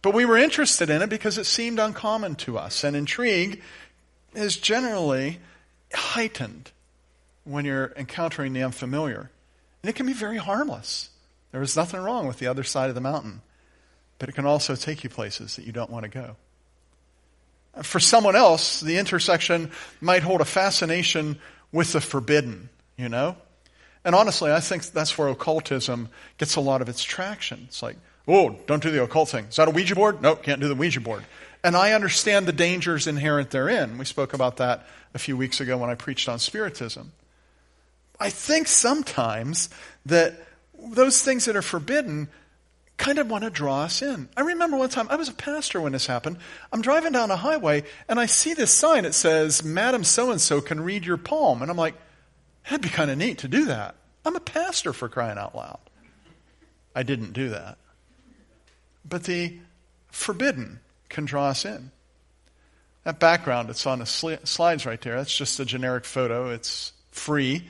But 0.02 0.14
we 0.14 0.24
were 0.24 0.38
interested 0.38 0.88
in 0.88 1.02
it 1.02 1.10
because 1.10 1.36
it 1.36 1.44
seemed 1.44 1.80
uncommon 1.80 2.36
to 2.36 2.56
us. 2.56 2.84
And 2.84 2.94
intrigue 2.94 3.60
is 4.34 4.56
generally 4.56 5.40
heightened 5.92 6.70
when 7.42 7.64
you're 7.64 7.92
encountering 7.96 8.52
the 8.52 8.62
unfamiliar. 8.62 9.30
And 9.82 9.90
it 9.90 9.96
can 9.96 10.06
be 10.06 10.12
very 10.12 10.36
harmless. 10.36 11.10
There 11.52 11.60
was 11.60 11.76
nothing 11.76 12.00
wrong 12.00 12.26
with 12.26 12.38
the 12.38 12.46
other 12.46 12.62
side 12.64 12.88
of 12.88 12.94
the 12.94 13.00
mountain. 13.00 13.42
but 14.20 14.28
it 14.28 14.32
can 14.32 14.46
also 14.46 14.76
take 14.76 15.02
you 15.02 15.10
places 15.10 15.56
that 15.56 15.66
you 15.66 15.72
don't 15.72 15.90
want 15.90 16.04
to 16.04 16.10
go. 16.10 16.36
For 17.82 17.98
someone 17.98 18.36
else, 18.36 18.80
the 18.80 18.98
intersection 18.98 19.72
might 20.00 20.22
hold 20.22 20.42
a 20.42 20.44
fascination 20.44 21.40
with 21.72 21.92
the 21.92 22.00
forbidden, 22.00 22.68
you 22.96 23.08
know? 23.08 23.36
And 24.04 24.14
honestly, 24.14 24.52
I 24.52 24.60
think 24.60 24.84
that's 24.86 25.16
where 25.16 25.28
occultism 25.28 26.10
gets 26.36 26.56
a 26.56 26.60
lot 26.60 26.82
of 26.82 26.88
its 26.88 27.02
traction. 27.02 27.64
It's 27.66 27.82
like, 27.82 27.96
oh, 28.28 28.56
don't 28.66 28.82
do 28.82 28.90
the 28.90 29.02
occult 29.02 29.30
thing. 29.30 29.46
Is 29.46 29.56
that 29.56 29.68
a 29.68 29.70
Ouija 29.70 29.94
board? 29.94 30.20
No, 30.20 30.36
can't 30.36 30.60
do 30.60 30.68
the 30.68 30.74
Ouija 30.74 31.00
board. 31.00 31.24
And 31.64 31.74
I 31.74 31.92
understand 31.92 32.46
the 32.46 32.52
dangers 32.52 33.06
inherent 33.06 33.50
therein. 33.50 33.96
We 33.96 34.04
spoke 34.04 34.34
about 34.34 34.58
that 34.58 34.86
a 35.14 35.18
few 35.18 35.36
weeks 35.36 35.60
ago 35.60 35.78
when 35.78 35.88
I 35.88 35.94
preached 35.94 36.28
on 36.28 36.38
Spiritism. 36.38 37.12
I 38.18 38.28
think 38.28 38.68
sometimes 38.68 39.70
that 40.04 40.34
those 40.92 41.22
things 41.22 41.44
that 41.44 41.56
are 41.56 41.62
forbidden 41.62 42.28
kind 42.96 43.18
of 43.18 43.30
want 43.30 43.44
to 43.44 43.50
draw 43.50 43.82
us 43.84 44.02
in. 44.02 44.28
I 44.36 44.42
remember 44.42 44.76
one 44.76 44.90
time, 44.90 45.08
I 45.08 45.16
was 45.16 45.28
a 45.28 45.32
pastor 45.32 45.80
when 45.80 45.92
this 45.92 46.06
happened. 46.06 46.36
I'm 46.70 46.82
driving 46.82 47.12
down 47.12 47.30
a 47.30 47.36
highway 47.36 47.84
and 48.08 48.20
I 48.20 48.26
see 48.26 48.52
this 48.52 48.72
sign. 48.72 49.06
It 49.06 49.14
says, 49.14 49.64
Madam 49.64 50.04
so 50.04 50.30
and 50.30 50.40
so 50.40 50.60
can 50.60 50.80
read 50.80 51.06
your 51.06 51.16
palm. 51.16 51.62
And 51.62 51.70
I'm 51.70 51.78
like, 51.78 51.94
that'd 52.64 52.82
be 52.82 52.90
kind 52.90 53.10
of 53.10 53.16
neat 53.16 53.38
to 53.38 53.48
do 53.48 53.66
that. 53.66 53.94
I'm 54.24 54.36
a 54.36 54.40
pastor 54.40 54.92
for 54.92 55.08
crying 55.08 55.38
out 55.38 55.56
loud. 55.56 55.78
I 56.94 57.02
didn't 57.02 57.32
do 57.32 57.48
that. 57.50 57.78
But 59.08 59.24
the 59.24 59.58
forbidden 60.08 60.80
can 61.08 61.24
draw 61.24 61.48
us 61.48 61.64
in. 61.64 61.90
That 63.04 63.18
background 63.18 63.70
that's 63.70 63.86
on 63.86 64.00
the 64.00 64.06
slides 64.06 64.84
right 64.84 65.00
there, 65.00 65.16
that's 65.16 65.34
just 65.34 65.58
a 65.58 65.64
generic 65.64 66.04
photo. 66.04 66.50
It's 66.50 66.92
free. 67.12 67.62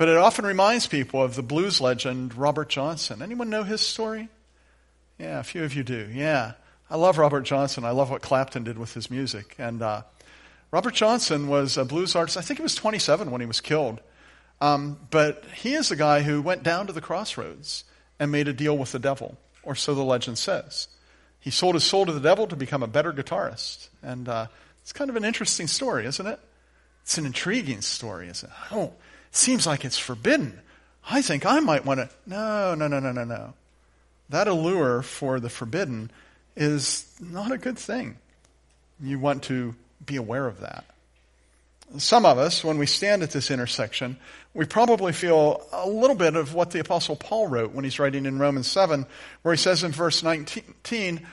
But 0.00 0.08
it 0.08 0.16
often 0.16 0.46
reminds 0.46 0.86
people 0.86 1.22
of 1.22 1.34
the 1.34 1.42
blues 1.42 1.78
legend 1.78 2.34
Robert 2.34 2.70
Johnson. 2.70 3.20
Anyone 3.20 3.50
know 3.50 3.64
his 3.64 3.82
story? 3.82 4.30
Yeah, 5.18 5.40
a 5.40 5.42
few 5.42 5.62
of 5.62 5.74
you 5.74 5.82
do. 5.82 6.08
Yeah. 6.10 6.52
I 6.88 6.96
love 6.96 7.18
Robert 7.18 7.42
Johnson. 7.42 7.84
I 7.84 7.90
love 7.90 8.08
what 8.08 8.22
Clapton 8.22 8.64
did 8.64 8.78
with 8.78 8.94
his 8.94 9.10
music. 9.10 9.54
And 9.58 9.82
uh, 9.82 10.04
Robert 10.70 10.94
Johnson 10.94 11.48
was 11.48 11.76
a 11.76 11.84
blues 11.84 12.16
artist. 12.16 12.38
I 12.38 12.40
think 12.40 12.58
he 12.60 12.62
was 12.62 12.74
27 12.74 13.30
when 13.30 13.42
he 13.42 13.46
was 13.46 13.60
killed. 13.60 14.00
Um, 14.62 14.98
but 15.10 15.44
he 15.54 15.74
is 15.74 15.90
the 15.90 15.96
guy 15.96 16.22
who 16.22 16.40
went 16.40 16.62
down 16.62 16.86
to 16.86 16.94
the 16.94 17.02
crossroads 17.02 17.84
and 18.18 18.32
made 18.32 18.48
a 18.48 18.54
deal 18.54 18.78
with 18.78 18.92
the 18.92 18.98
devil, 18.98 19.36
or 19.62 19.74
so 19.74 19.94
the 19.94 20.02
legend 20.02 20.38
says. 20.38 20.88
He 21.40 21.50
sold 21.50 21.74
his 21.74 21.84
soul 21.84 22.06
to 22.06 22.12
the 22.12 22.20
devil 22.20 22.46
to 22.46 22.56
become 22.56 22.82
a 22.82 22.86
better 22.88 23.12
guitarist. 23.12 23.90
And 24.02 24.30
uh, 24.30 24.46
it's 24.80 24.94
kind 24.94 25.10
of 25.10 25.16
an 25.16 25.26
interesting 25.26 25.66
story, 25.66 26.06
isn't 26.06 26.26
it? 26.26 26.40
It's 27.02 27.18
an 27.18 27.26
intriguing 27.26 27.82
story, 27.82 28.28
isn't 28.28 28.48
it? 28.48 28.56
Oh, 28.72 28.94
seems 29.30 29.66
like 29.66 29.84
it's 29.84 29.98
forbidden. 29.98 30.60
I 31.08 31.22
think 31.22 31.46
I 31.46 31.60
might 31.60 31.84
want 31.84 32.00
to. 32.00 32.10
No, 32.26 32.74
no, 32.74 32.88
no, 32.88 33.00
no, 33.00 33.12
no, 33.12 33.24
no. 33.24 33.54
That 34.28 34.48
allure 34.48 35.02
for 35.02 35.40
the 35.40 35.50
forbidden 35.50 36.10
is 36.56 37.06
not 37.20 37.52
a 37.52 37.58
good 37.58 37.78
thing. 37.78 38.16
You 39.02 39.18
want 39.18 39.44
to 39.44 39.74
be 40.04 40.16
aware 40.16 40.46
of 40.46 40.60
that. 40.60 40.84
Some 41.98 42.24
of 42.24 42.38
us, 42.38 42.62
when 42.62 42.78
we 42.78 42.86
stand 42.86 43.24
at 43.24 43.32
this 43.32 43.50
intersection, 43.50 44.16
we 44.54 44.64
probably 44.64 45.12
feel 45.12 45.66
a 45.72 45.88
little 45.88 46.14
bit 46.14 46.36
of 46.36 46.54
what 46.54 46.70
the 46.70 46.78
Apostle 46.78 47.16
Paul 47.16 47.48
wrote 47.48 47.72
when 47.72 47.82
he's 47.82 47.98
writing 47.98 48.26
in 48.26 48.38
Romans 48.38 48.68
7, 48.68 49.06
where 49.42 49.54
he 49.54 49.58
says 49.58 49.82
in 49.82 49.90
verse 49.90 50.22
19, 50.22 51.26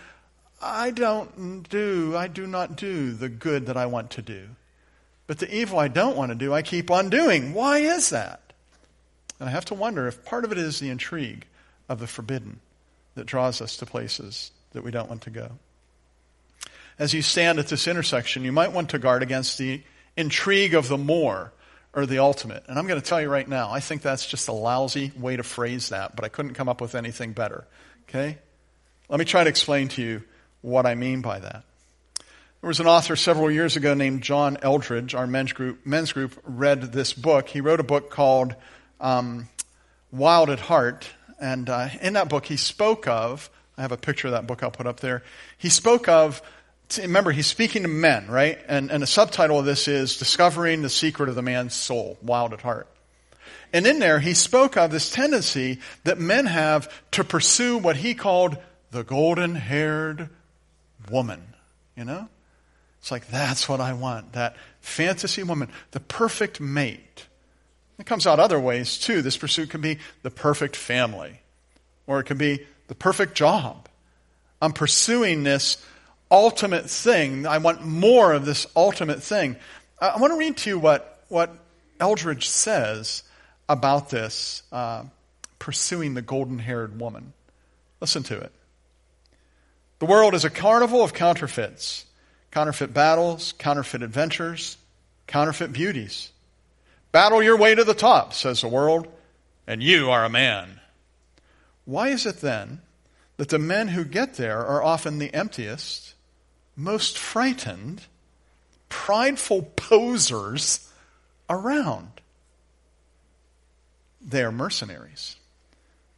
I 0.59 0.89
don't 0.91 1.69
do, 1.69 2.17
I 2.17 2.27
do 2.27 2.47
not 2.47 2.75
do 2.75 3.11
the 3.11 3.29
good 3.29 3.67
that 3.67 3.77
I 3.77 3.85
want 3.85 4.11
to 4.11 4.23
do. 4.23 4.47
But 5.27 5.39
the 5.39 5.53
evil 5.53 5.77
I 5.77 5.89
don't 5.89 6.17
want 6.17 6.31
to 6.31 6.35
do, 6.35 6.53
I 6.53 6.61
keep 6.61 6.89
on 6.89 7.09
doing. 7.09 7.53
Why 7.53 7.79
is 7.79 8.09
that? 8.09 8.41
And 9.39 9.47
I 9.47 9.51
have 9.51 9.65
to 9.65 9.73
wonder 9.75 10.07
if 10.07 10.25
part 10.25 10.45
of 10.45 10.51
it 10.51 10.57
is 10.57 10.79
the 10.79 10.89
intrigue 10.89 11.45
of 11.89 11.99
the 11.99 12.07
forbidden 12.07 12.59
that 13.15 13.25
draws 13.25 13.61
us 13.61 13.77
to 13.77 13.85
places 13.85 14.51
that 14.71 14.83
we 14.83 14.91
don't 14.91 15.09
want 15.09 15.21
to 15.23 15.29
go. 15.29 15.51
As 16.97 17.13
you 17.13 17.21
stand 17.21 17.59
at 17.59 17.67
this 17.67 17.87
intersection, 17.87 18.43
you 18.43 18.51
might 18.51 18.71
want 18.71 18.89
to 18.89 18.99
guard 18.99 19.21
against 19.21 19.57
the 19.57 19.83
intrigue 20.15 20.73
of 20.73 20.87
the 20.87 20.97
more 20.97 21.51
or 21.93 22.05
the 22.05 22.19
ultimate. 22.19 22.63
And 22.67 22.79
I'm 22.79 22.87
going 22.87 22.99
to 22.99 23.05
tell 23.05 23.21
you 23.21 23.29
right 23.29 23.47
now, 23.47 23.71
I 23.71 23.79
think 23.79 24.01
that's 24.01 24.25
just 24.25 24.47
a 24.47 24.53
lousy 24.53 25.11
way 25.17 25.35
to 25.35 25.43
phrase 25.43 25.89
that, 25.89 26.15
but 26.15 26.25
I 26.25 26.29
couldn't 26.29 26.53
come 26.53 26.69
up 26.69 26.81
with 26.81 26.95
anything 26.95 27.33
better. 27.33 27.65
Okay? 28.09 28.37
Let 29.09 29.19
me 29.19 29.25
try 29.25 29.43
to 29.43 29.49
explain 29.49 29.89
to 29.89 30.01
you 30.01 30.23
what 30.61 30.85
I 30.85 30.95
mean 30.95 31.21
by 31.21 31.39
that. 31.39 31.63
There 32.61 32.67
was 32.67 32.79
an 32.79 32.87
author 32.87 33.15
several 33.15 33.51
years 33.51 33.75
ago 33.75 33.93
named 33.93 34.23
John 34.23 34.57
Eldredge. 34.63 35.13
Our 35.13 35.27
men's 35.27 35.53
group, 35.53 35.85
men's 35.85 36.11
group 36.11 36.39
read 36.43 36.81
this 36.91 37.13
book. 37.13 37.47
He 37.49 37.61
wrote 37.61 37.79
a 37.79 37.83
book 37.83 38.09
called 38.09 38.55
um, 38.99 39.47
Wild 40.11 40.49
at 40.49 40.59
Heart. 40.59 41.07
And 41.39 41.69
uh, 41.69 41.89
in 42.01 42.13
that 42.13 42.29
book, 42.29 42.45
he 42.47 42.57
spoke 42.57 43.07
of, 43.07 43.51
I 43.77 43.81
have 43.83 43.91
a 43.91 43.97
picture 43.97 44.27
of 44.27 44.31
that 44.31 44.47
book 44.47 44.63
I'll 44.63 44.71
put 44.71 44.87
up 44.87 45.01
there. 45.01 45.21
He 45.59 45.69
spoke 45.69 46.07
of 46.07 46.41
remember, 46.97 47.31
he's 47.31 47.45
speaking 47.47 47.83
to 47.83 47.87
men, 47.87 48.27
right? 48.27 48.57
And, 48.67 48.91
and 48.91 49.03
the 49.03 49.07
subtitle 49.07 49.59
of 49.59 49.65
this 49.65 49.87
is 49.87 50.17
Discovering 50.17 50.81
the 50.81 50.89
Secret 50.89 51.29
of 51.29 51.35
the 51.35 51.41
Man's 51.43 51.75
Soul, 51.75 52.17
Wild 52.23 52.53
at 52.53 52.61
Heart. 52.61 52.87
And 53.71 53.85
in 53.85 53.99
there, 53.99 54.19
he 54.19 54.33
spoke 54.33 54.77
of 54.77 54.89
this 54.89 55.11
tendency 55.11 55.79
that 56.05 56.17
men 56.17 56.45
have 56.45 56.91
to 57.11 57.23
pursue 57.23 57.77
what 57.77 57.97
he 57.97 58.15
called 58.15 58.57
the 58.91 59.03
golden 59.03 59.53
haired 59.53 60.29
woman. 61.11 61.53
You 61.95 62.05
know? 62.05 62.29
It's 62.99 63.11
like, 63.11 63.27
that's 63.27 63.69
what 63.69 63.79
I 63.79 63.93
want. 63.93 64.33
That 64.33 64.55
fantasy 64.81 65.43
woman, 65.43 65.69
the 65.91 65.99
perfect 65.99 66.59
mate. 66.59 67.27
It 67.99 68.05
comes 68.05 68.27
out 68.27 68.39
other 68.39 68.59
ways 68.59 68.97
too. 68.97 69.21
This 69.21 69.37
pursuit 69.37 69.69
can 69.69 69.81
be 69.81 69.99
the 70.23 70.31
perfect 70.31 70.75
family, 70.75 71.41
or 72.05 72.19
it 72.19 72.25
can 72.25 72.37
be 72.37 72.65
the 72.87 72.95
perfect 72.95 73.35
job. 73.35 73.87
I'm 74.61 74.73
pursuing 74.73 75.43
this 75.43 75.83
ultimate 76.29 76.89
thing. 76.89 77.45
I 77.47 77.57
want 77.59 77.85
more 77.85 78.33
of 78.33 78.45
this 78.45 78.67
ultimate 78.75 79.23
thing. 79.23 79.55
I 79.99 80.17
want 80.17 80.33
to 80.33 80.37
read 80.37 80.57
to 80.57 80.69
you 80.69 80.79
what, 80.79 81.23
what 81.27 81.55
Eldredge 81.99 82.45
says 82.45 83.23
about 83.69 84.09
this 84.09 84.63
uh, 84.71 85.03
pursuing 85.59 86.13
the 86.13 86.21
golden 86.21 86.59
haired 86.59 86.99
woman. 86.99 87.33
Listen 87.99 88.23
to 88.23 88.37
it. 88.39 88.51
The 89.99 90.05
world 90.05 90.35
is 90.35 90.45
a 90.45 90.49
carnival 90.49 91.03
of 91.03 91.13
counterfeits 91.13 92.05
counterfeit 92.57 92.91
battles, 92.91 93.53
counterfeit 93.59 94.01
adventures, 94.01 94.77
counterfeit 95.27 95.71
beauties. 95.71 96.31
Battle 97.11 97.43
your 97.43 97.55
way 97.55 97.75
to 97.75 97.83
the 97.83 97.93
top, 97.93 98.33
says 98.33 98.61
the 98.61 98.67
world, 98.67 99.07
and 99.67 99.83
you 99.83 100.09
are 100.09 100.25
a 100.25 100.29
man. 100.29 100.79
Why 101.85 102.07
is 102.07 102.25
it 102.25 102.41
then 102.41 102.81
that 103.37 103.49
the 103.49 103.59
men 103.59 103.89
who 103.89 104.03
get 104.03 104.37
there 104.37 104.65
are 104.65 104.81
often 104.81 105.19
the 105.19 105.31
emptiest 105.35 106.15
most 106.75 107.15
frightened, 107.15 108.01
prideful 108.89 109.61
posers 109.75 110.91
around. 111.47 112.09
They 114.19 114.41
are 114.41 114.51
mercenaries, 114.51 115.35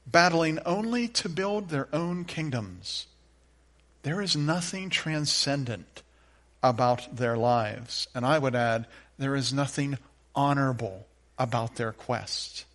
battling 0.07 0.59
only 0.65 1.09
to 1.09 1.27
build 1.27 1.67
their 1.67 1.89
own 1.91 2.23
kingdoms. 2.23 3.07
There 4.03 4.21
is 4.21 4.37
nothing 4.37 4.89
transcendent 4.89 6.01
about 6.61 7.15
their 7.15 7.37
lives. 7.37 8.07
And 8.13 8.25
I 8.25 8.39
would 8.39 8.55
add, 8.55 8.87
there 9.17 9.35
is 9.35 9.53
nothing 9.53 9.97
honorable 10.35 11.07
about 11.37 11.75
their 11.75 11.91
quest. 11.91 12.65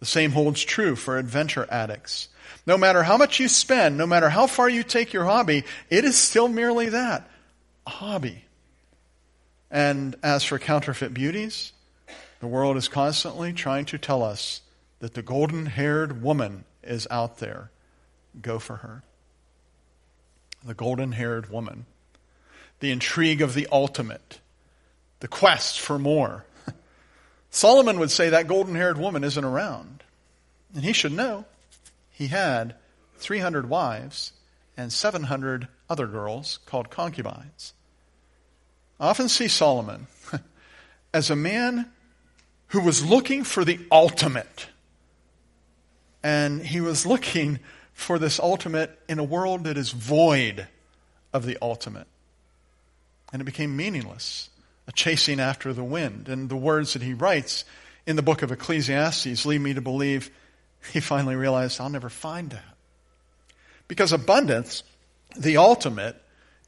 The 0.00 0.06
same 0.06 0.32
holds 0.32 0.64
true 0.64 0.96
for 0.96 1.18
adventure 1.18 1.66
addicts 1.70 2.28
no 2.66 2.76
matter 2.76 3.02
how 3.02 3.16
much 3.16 3.40
you 3.40 3.48
spend, 3.48 3.96
no 3.96 4.06
matter 4.06 4.28
how 4.28 4.46
far 4.46 4.68
you 4.68 4.82
take 4.82 5.12
your 5.12 5.24
hobby, 5.24 5.64
it 5.90 6.04
is 6.04 6.16
still 6.16 6.48
merely 6.48 6.90
that 6.90 7.28
a 7.86 7.90
hobby. 7.90 8.44
And 9.70 10.14
as 10.22 10.44
for 10.44 10.58
counterfeit 10.58 11.14
beauties, 11.14 11.72
the 12.40 12.46
world 12.46 12.76
is 12.76 12.88
constantly 12.88 13.52
trying 13.52 13.86
to 13.86 13.98
tell 13.98 14.22
us 14.22 14.60
that 15.00 15.14
the 15.14 15.22
golden 15.22 15.66
haired 15.66 16.22
woman 16.22 16.64
is 16.82 17.06
out 17.10 17.38
there. 17.38 17.70
Go 18.40 18.58
for 18.58 18.76
her. 18.76 19.02
The 20.64 20.74
golden 20.74 21.12
haired 21.12 21.50
woman. 21.50 21.86
The 22.80 22.90
intrigue 22.90 23.42
of 23.42 23.54
the 23.54 23.68
ultimate. 23.70 24.40
The 25.20 25.28
quest 25.28 25.80
for 25.80 25.98
more. 25.98 26.44
Solomon 27.50 27.98
would 27.98 28.10
say 28.10 28.30
that 28.30 28.46
golden 28.46 28.74
haired 28.74 28.98
woman 28.98 29.24
isn't 29.24 29.44
around. 29.44 30.02
And 30.74 30.84
he 30.84 30.92
should 30.92 31.12
know 31.12 31.44
he 32.10 32.28
had 32.28 32.74
300 33.16 33.68
wives 33.68 34.32
and 34.76 34.92
700 34.92 35.68
other 35.88 36.06
girls 36.06 36.58
called 36.66 36.90
concubines. 36.90 37.72
I 39.00 39.08
often 39.08 39.28
see 39.28 39.48
Solomon 39.48 40.06
as 41.14 41.30
a 41.30 41.36
man 41.36 41.90
who 42.68 42.80
was 42.80 43.04
looking 43.04 43.44
for 43.44 43.64
the 43.64 43.80
ultimate. 43.90 44.68
And 46.22 46.64
he 46.64 46.80
was 46.80 47.06
looking 47.06 47.60
for 47.92 48.18
this 48.18 48.38
ultimate 48.38 48.98
in 49.08 49.18
a 49.18 49.24
world 49.24 49.64
that 49.64 49.76
is 49.76 49.90
void 49.90 50.66
of 51.32 51.46
the 51.46 51.56
ultimate. 51.62 52.06
And 53.32 53.42
it 53.42 53.44
became 53.44 53.76
meaningless, 53.76 54.48
a 54.86 54.92
chasing 54.92 55.40
after 55.40 55.72
the 55.72 55.84
wind. 55.84 56.28
And 56.28 56.48
the 56.48 56.56
words 56.56 56.94
that 56.94 57.02
he 57.02 57.14
writes 57.14 57.64
in 58.06 58.16
the 58.16 58.22
book 58.22 58.42
of 58.42 58.50
Ecclesiastes 58.50 59.44
lead 59.44 59.60
me 59.60 59.74
to 59.74 59.82
believe 59.82 60.30
he 60.92 61.00
finally 61.00 61.36
realized, 61.36 61.80
I'll 61.80 61.90
never 61.90 62.08
find 62.08 62.50
that. 62.50 62.76
Because 63.86 64.12
abundance, 64.12 64.82
the 65.36 65.58
ultimate, 65.58 66.16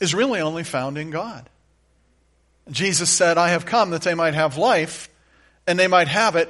is 0.00 0.14
really 0.14 0.40
only 0.40 0.64
found 0.64 0.98
in 0.98 1.10
God. 1.10 1.48
Jesus 2.70 3.10
said, 3.10 3.38
I 3.38 3.50
have 3.50 3.66
come 3.66 3.90
that 3.90 4.02
they 4.02 4.14
might 4.14 4.34
have 4.34 4.56
life 4.56 5.08
and 5.66 5.78
they 5.78 5.88
might 5.88 6.08
have 6.08 6.36
it 6.36 6.48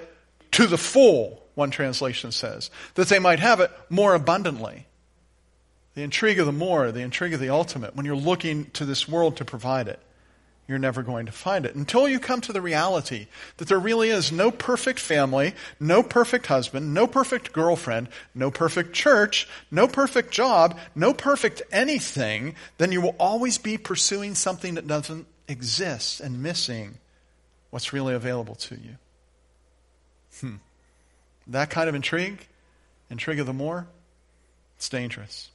to 0.53 0.67
the 0.67 0.79
full, 0.79 1.43
one 1.55 1.71
translation 1.71 2.33
says, 2.33 2.71
that 2.95 3.09
they 3.09 3.19
might 3.19 3.39
have 3.39 3.61
it 3.61 3.71
more 3.89 4.15
abundantly. 4.15 4.87
The 5.95 6.03
intrigue 6.03 6.39
of 6.39 6.47
the 6.47 6.53
more, 6.53 6.93
the 6.93 7.01
intrigue 7.01 7.35
of 7.35 7.41
the 7.41 7.51
ultimate, 7.51 7.97
when 7.97 8.07
you're 8.07 8.17
looking 8.17 8.67
to 8.73 8.85
this 8.85 9.09
world 9.09 9.37
to 9.39 9.45
provide 9.45 9.89
it, 9.89 9.99
you're 10.71 10.79
never 10.79 11.03
going 11.03 11.27
to 11.27 11.33
find 11.33 11.67
it 11.67 11.75
until 11.75 12.09
you 12.09 12.21
come 12.21 12.41
to 12.41 12.53
the 12.53 12.63
reality 12.63 13.27
that 13.57 13.67
there 13.67 13.81
really 13.81 14.09
is 14.09 14.31
no 14.31 14.53
perfect 14.53 15.01
family, 15.01 15.53
no 15.81 16.01
perfect 16.01 16.47
husband, 16.47 16.95
no 16.95 17.09
perfect 17.09 17.53
girlfriend, 17.53 18.07
no 18.37 18.53
perfect 18.53 18.93
church, 18.93 19.49
no 19.73 19.89
perfect 19.89 20.31
job, 20.31 20.79
no 20.95 21.13
perfect 21.13 21.61
anything, 21.73 22.55
then 22.79 22.93
you 22.93 23.01
will 23.01 23.17
always 23.19 23.59
be 23.59 23.77
pursuing 23.77 24.37
something 24.37 24.75
that 24.75 24.87
doesn't 24.87 25.27
exist 25.49 26.21
and 26.21 26.41
missing 26.41 26.99
what's 27.71 27.93
really 27.93 28.15
available 28.15 28.55
to 28.55 28.77
you. 28.77 28.97
Hmm. 30.39 30.57
That 31.49 31.71
kind 31.71 31.89
of 31.89 31.97
intrigue, 31.97 32.47
intrigue 33.11 33.41
of 33.41 33.47
the 33.47 33.53
more, 33.53 33.89
it's 34.77 34.89
dangerous. 34.89 35.51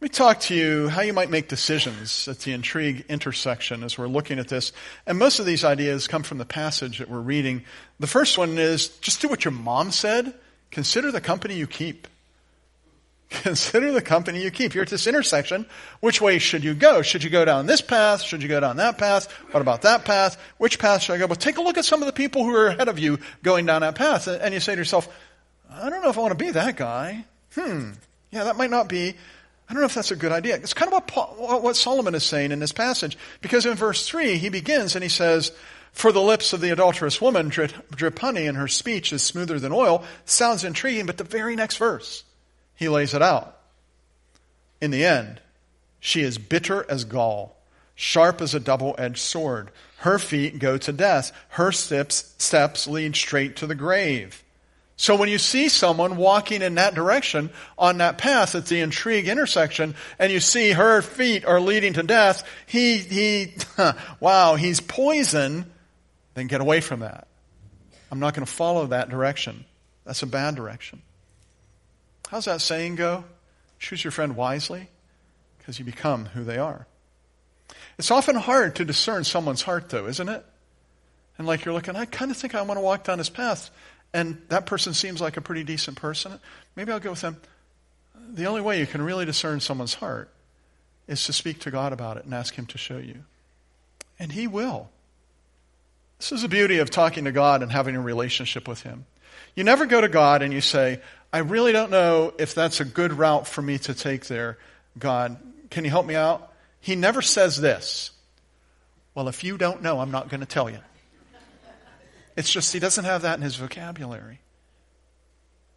Let 0.00 0.02
me 0.02 0.08
talk 0.08 0.40
to 0.40 0.54
you 0.54 0.88
how 0.88 1.02
you 1.02 1.12
might 1.12 1.30
make 1.30 1.48
decisions 1.48 2.28
at 2.28 2.40
the 2.40 2.52
intrigue 2.52 3.06
intersection 3.08 3.82
as 3.82 3.96
we're 3.96 4.08
looking 4.08 4.38
at 4.38 4.48
this. 4.48 4.72
And 5.06 5.18
most 5.18 5.38
of 5.38 5.46
these 5.46 5.64
ideas 5.64 6.08
come 6.08 6.22
from 6.22 6.38
the 6.38 6.44
passage 6.44 6.98
that 6.98 7.08
we're 7.08 7.20
reading. 7.20 7.62
The 8.00 8.06
first 8.06 8.36
one 8.36 8.58
is 8.58 8.88
just 8.88 9.20
do 9.20 9.28
what 9.28 9.44
your 9.44 9.52
mom 9.52 9.92
said. 9.92 10.34
Consider 10.70 11.10
the 11.10 11.20
company 11.20 11.54
you 11.54 11.66
keep. 11.66 12.08
Consider 13.30 13.92
the 13.92 14.02
company 14.02 14.42
you 14.42 14.50
keep. 14.50 14.74
You're 14.74 14.84
at 14.84 14.90
this 14.90 15.06
intersection. 15.06 15.66
Which 16.00 16.20
way 16.20 16.38
should 16.38 16.64
you 16.64 16.74
go? 16.74 17.02
Should 17.02 17.24
you 17.24 17.30
go 17.30 17.44
down 17.44 17.66
this 17.66 17.80
path? 17.80 18.22
Should 18.22 18.42
you 18.42 18.48
go 18.48 18.60
down 18.60 18.76
that 18.76 18.98
path? 18.98 19.30
What 19.52 19.60
about 19.60 19.82
that 19.82 20.04
path? 20.04 20.36
Which 20.58 20.78
path 20.78 21.02
should 21.02 21.14
I 21.14 21.18
go? 21.18 21.26
But 21.26 21.40
take 21.40 21.56
a 21.56 21.62
look 21.62 21.78
at 21.78 21.84
some 21.84 22.02
of 22.02 22.06
the 22.06 22.12
people 22.12 22.44
who 22.44 22.54
are 22.54 22.68
ahead 22.68 22.88
of 22.88 22.98
you 22.98 23.18
going 23.42 23.66
down 23.66 23.80
that 23.80 23.94
path. 23.94 24.26
And 24.26 24.52
you 24.52 24.60
say 24.60 24.74
to 24.74 24.80
yourself, 24.80 25.08
I 25.70 25.90
don't 25.90 26.02
know 26.02 26.10
if 26.10 26.18
I 26.18 26.20
want 26.20 26.38
to 26.38 26.44
be 26.44 26.50
that 26.50 26.76
guy. 26.76 27.24
Hmm. 27.54 27.92
Yeah, 28.30 28.44
that 28.44 28.56
might 28.56 28.70
not 28.70 28.88
be. 28.88 29.14
I 29.68 29.72
don't 29.72 29.80
know 29.80 29.86
if 29.86 29.94
that's 29.94 30.10
a 30.10 30.16
good 30.16 30.32
idea. 30.32 30.56
It's 30.56 30.74
kind 30.74 30.88
of 30.88 30.92
what, 30.92 31.06
Paul, 31.06 31.60
what 31.60 31.76
Solomon 31.76 32.14
is 32.14 32.22
saying 32.22 32.52
in 32.52 32.58
this 32.58 32.72
passage. 32.72 33.16
Because 33.40 33.64
in 33.64 33.74
verse 33.74 34.06
3, 34.06 34.36
he 34.36 34.50
begins 34.50 34.94
and 34.94 35.02
he 35.02 35.08
says, 35.08 35.52
For 35.92 36.12
the 36.12 36.20
lips 36.20 36.52
of 36.52 36.60
the 36.60 36.70
adulterous 36.70 37.20
woman 37.20 37.48
drip, 37.48 37.72
drip 37.90 38.18
honey, 38.18 38.46
and 38.46 38.58
her 38.58 38.68
speech 38.68 39.12
is 39.12 39.22
smoother 39.22 39.58
than 39.58 39.72
oil. 39.72 40.04
Sounds 40.26 40.64
intriguing, 40.64 41.06
but 41.06 41.16
the 41.16 41.24
very 41.24 41.56
next 41.56 41.78
verse, 41.78 42.24
he 42.74 42.88
lays 42.88 43.14
it 43.14 43.22
out. 43.22 43.58
In 44.82 44.90
the 44.90 45.04
end, 45.04 45.40
she 45.98 46.20
is 46.20 46.36
bitter 46.36 46.84
as 46.90 47.04
gall, 47.04 47.56
sharp 47.94 48.42
as 48.42 48.54
a 48.54 48.60
double 48.60 48.94
edged 48.98 49.18
sword. 49.18 49.70
Her 49.98 50.18
feet 50.18 50.58
go 50.58 50.76
to 50.76 50.92
death, 50.92 51.32
her 51.48 51.72
steps, 51.72 52.34
steps 52.36 52.86
lead 52.86 53.16
straight 53.16 53.56
to 53.56 53.66
the 53.66 53.74
grave. 53.74 54.43
So 55.04 55.16
when 55.16 55.28
you 55.28 55.36
see 55.36 55.68
someone 55.68 56.16
walking 56.16 56.62
in 56.62 56.76
that 56.76 56.94
direction 56.94 57.50
on 57.76 57.98
that 57.98 58.16
path 58.16 58.54
at 58.54 58.64
the 58.64 58.80
intrigue 58.80 59.28
intersection 59.28 59.96
and 60.18 60.32
you 60.32 60.40
see 60.40 60.70
her 60.70 61.02
feet 61.02 61.44
are 61.44 61.60
leading 61.60 61.92
to 61.92 62.02
death, 62.02 62.42
he, 62.64 62.96
he, 62.96 63.54
wow, 64.20 64.54
he's 64.54 64.80
poison, 64.80 65.70
then 66.32 66.46
get 66.46 66.62
away 66.62 66.80
from 66.80 67.00
that. 67.00 67.28
I'm 68.10 68.18
not 68.18 68.32
going 68.32 68.46
to 68.46 68.50
follow 68.50 68.86
that 68.86 69.10
direction. 69.10 69.66
That's 70.06 70.22
a 70.22 70.26
bad 70.26 70.54
direction. 70.54 71.02
How's 72.30 72.46
that 72.46 72.62
saying 72.62 72.96
go? 72.96 73.24
Choose 73.78 74.02
your 74.02 74.10
friend 74.10 74.34
wisely 74.36 74.88
because 75.58 75.78
you 75.78 75.84
become 75.84 76.24
who 76.24 76.44
they 76.44 76.56
are. 76.56 76.86
It's 77.98 78.10
often 78.10 78.36
hard 78.36 78.76
to 78.76 78.86
discern 78.86 79.24
someone's 79.24 79.60
heart 79.60 79.90
though, 79.90 80.06
isn't 80.06 80.30
it? 80.30 80.46
And 81.36 81.46
like 81.46 81.66
you're 81.66 81.74
looking, 81.74 81.94
I 81.94 82.06
kind 82.06 82.30
of 82.30 82.38
think 82.38 82.54
I 82.54 82.62
want 82.62 82.78
to 82.78 82.82
walk 82.82 83.04
down 83.04 83.18
this 83.18 83.28
path 83.28 83.70
and 84.14 84.40
that 84.48 84.64
person 84.64 84.94
seems 84.94 85.20
like 85.20 85.36
a 85.36 85.40
pretty 85.40 85.64
decent 85.64 85.96
person, 85.98 86.38
maybe 86.76 86.92
I'll 86.92 87.00
go 87.00 87.10
with 87.10 87.20
them. 87.20 87.36
The 88.32 88.46
only 88.46 88.60
way 88.60 88.78
you 88.78 88.86
can 88.86 89.02
really 89.02 89.26
discern 89.26 89.58
someone's 89.58 89.94
heart 89.94 90.30
is 91.08 91.26
to 91.26 91.32
speak 91.32 91.58
to 91.60 91.70
God 91.72 91.92
about 91.92 92.16
it 92.16 92.24
and 92.24 92.32
ask 92.32 92.54
Him 92.54 92.64
to 92.66 92.78
show 92.78 92.96
you. 92.96 93.24
And 94.18 94.32
He 94.32 94.46
will. 94.46 94.88
This 96.18 96.30
is 96.30 96.42
the 96.42 96.48
beauty 96.48 96.78
of 96.78 96.90
talking 96.90 97.24
to 97.24 97.32
God 97.32 97.62
and 97.62 97.72
having 97.72 97.96
a 97.96 98.00
relationship 98.00 98.68
with 98.68 98.82
Him. 98.82 99.04
You 99.56 99.64
never 99.64 99.84
go 99.84 100.00
to 100.00 100.08
God 100.08 100.42
and 100.42 100.52
you 100.52 100.60
say, 100.60 101.00
I 101.32 101.38
really 101.38 101.72
don't 101.72 101.90
know 101.90 102.32
if 102.38 102.54
that's 102.54 102.78
a 102.78 102.84
good 102.84 103.12
route 103.12 103.48
for 103.48 103.62
me 103.62 103.78
to 103.78 103.94
take 103.94 104.26
there. 104.26 104.58
God, 104.96 105.36
can 105.70 105.84
you 105.84 105.90
help 105.90 106.06
me 106.06 106.14
out? 106.14 106.52
He 106.80 106.94
never 106.94 107.20
says 107.20 107.60
this. 107.60 108.12
Well, 109.14 109.28
if 109.28 109.42
you 109.42 109.58
don't 109.58 109.82
know, 109.82 109.98
I'm 109.98 110.12
not 110.12 110.28
going 110.28 110.40
to 110.40 110.46
tell 110.46 110.70
you. 110.70 110.78
It's 112.36 112.50
just 112.50 112.72
he 112.72 112.80
doesn't 112.80 113.04
have 113.04 113.22
that 113.22 113.36
in 113.36 113.42
his 113.42 113.56
vocabulary. 113.56 114.40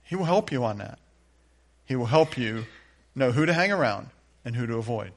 He 0.04 0.15
will 0.15 0.26
help 0.26 0.52
you 0.52 0.63
on 0.63 0.78
that. 0.78 1.00
He 1.86 1.96
will 1.96 2.06
help 2.06 2.38
you 2.38 2.65
know 3.15 3.32
who 3.32 3.46
to 3.46 3.54
hang 3.54 3.72
around 3.72 4.10
and 4.43 4.56
who 4.56 4.65
to 4.65 4.78
avoid. 4.78 5.12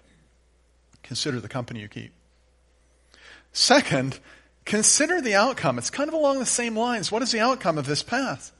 Consider 1.03 1.41
the 1.41 1.49
company 1.49 1.81
you 1.81 1.89
keep. 1.89 2.13
Second, 3.53 4.19
consider 4.65 5.21
the 5.21 5.35
outcome. 5.35 5.79
It's 5.79 5.91
kind 5.91 6.09
of 6.09 6.15
along 6.15 6.39
the 6.39 6.47
same 6.47 6.77
lines. 6.77 7.11
What 7.11 7.23
is 7.23 7.33
the 7.33 7.41
outcome 7.41 7.79
of 7.79 7.87
this 7.87 8.03
path? 8.03 8.53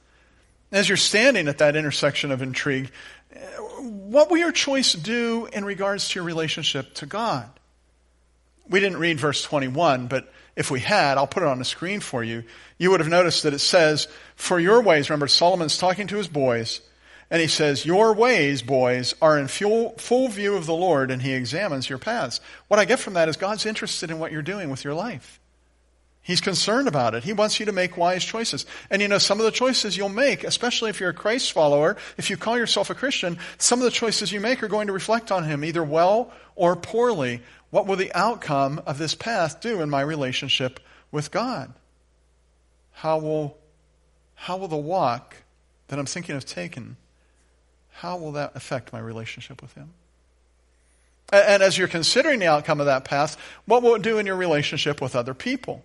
As 0.71 0.87
you're 0.87 0.97
standing 0.97 1.47
at 1.47 1.57
that 1.59 1.75
intersection 1.75 2.31
of 2.31 2.41
intrigue, 2.41 2.91
what 3.79 4.29
will 4.29 4.37
your 4.37 4.51
choice 4.51 4.93
do 4.93 5.47
in 5.51 5.65
regards 5.65 6.09
to 6.09 6.19
your 6.19 6.25
relationship 6.25 6.93
to 6.95 7.05
God? 7.05 7.49
We 8.69 8.79
didn't 8.79 8.99
read 8.99 9.19
verse 9.19 9.43
21, 9.43 10.07
but 10.07 10.31
if 10.55 10.69
we 10.69 10.79
had, 10.79 11.17
I'll 11.17 11.27
put 11.27 11.43
it 11.43 11.49
on 11.49 11.59
the 11.59 11.65
screen 11.65 11.99
for 11.99 12.23
you, 12.23 12.43
you 12.77 12.91
would 12.91 12.99
have 12.99 13.09
noticed 13.09 13.43
that 13.43 13.53
it 13.53 13.59
says, 13.59 14.07
For 14.35 14.59
your 14.59 14.81
ways, 14.81 15.09
remember, 15.09 15.27
Solomon's 15.27 15.77
talking 15.77 16.07
to 16.07 16.17
his 16.17 16.27
boys, 16.27 16.81
and 17.29 17.41
he 17.41 17.47
says, 17.47 17.85
Your 17.85 18.13
ways, 18.13 18.61
boys, 18.61 19.15
are 19.21 19.39
in 19.39 19.47
full, 19.47 19.91
full 19.97 20.27
view 20.27 20.55
of 20.55 20.65
the 20.65 20.73
Lord, 20.73 21.11
and 21.11 21.21
he 21.21 21.33
examines 21.33 21.89
your 21.89 21.99
paths. 21.99 22.41
What 22.67 22.79
I 22.79 22.85
get 22.85 22.99
from 22.99 23.13
that 23.13 23.29
is 23.29 23.37
God's 23.37 23.65
interested 23.65 24.11
in 24.11 24.19
what 24.19 24.31
you're 24.31 24.41
doing 24.41 24.69
with 24.69 24.83
your 24.83 24.93
life. 24.93 25.39
He's 26.23 26.41
concerned 26.41 26.87
about 26.87 27.15
it. 27.15 27.23
He 27.23 27.33
wants 27.33 27.59
you 27.59 27.65
to 27.65 27.71
make 27.71 27.97
wise 27.97 28.23
choices. 28.23 28.67
And 28.91 29.01
you 29.01 29.07
know, 29.07 29.17
some 29.17 29.39
of 29.39 29.45
the 29.45 29.51
choices 29.51 29.97
you'll 29.97 30.09
make, 30.09 30.43
especially 30.43 30.91
if 30.91 30.99
you're 30.99 31.09
a 31.09 31.13
Christ 31.13 31.51
follower, 31.51 31.97
if 32.17 32.29
you 32.29 32.37
call 32.37 32.57
yourself 32.57 32.91
a 32.91 32.95
Christian, 32.95 33.39
some 33.57 33.79
of 33.79 33.85
the 33.85 33.91
choices 33.91 34.31
you 34.31 34.39
make 34.39 34.61
are 34.61 34.67
going 34.67 34.87
to 34.87 34.93
reflect 34.93 35.31
on 35.31 35.45
Him, 35.45 35.65
either 35.65 35.83
well 35.83 36.31
or 36.55 36.75
poorly. 36.75 37.41
What 37.71 37.87
will 37.87 37.95
the 37.95 38.13
outcome 38.13 38.81
of 38.85 38.97
this 38.97 39.15
path 39.15 39.61
do 39.61 39.81
in 39.81 39.89
my 39.89 40.01
relationship 40.01 40.79
with 41.11 41.31
God? 41.31 41.73
How 42.91 43.17
will, 43.17 43.57
how 44.35 44.57
will 44.57 44.67
the 44.67 44.77
walk 44.77 45.37
that 45.87 45.97
I'm 45.97 46.05
thinking 46.05 46.35
of 46.35 46.45
taking, 46.45 46.97
how 47.91 48.17
will 48.17 48.33
that 48.33 48.55
affect 48.55 48.93
my 48.93 48.99
relationship 48.99 49.61
with 49.61 49.73
Him? 49.73 49.89
And, 51.31 51.45
and 51.45 51.63
as 51.63 51.77
you're 51.77 51.87
considering 51.87 52.39
the 52.39 52.47
outcome 52.47 52.79
of 52.79 52.85
that 52.85 53.05
path, 53.05 53.37
what 53.65 53.81
will 53.81 53.95
it 53.95 54.01
do 54.01 54.19
in 54.19 54.25
your 54.25 54.35
relationship 54.35 55.01
with 55.01 55.15
other 55.15 55.33
people? 55.33 55.83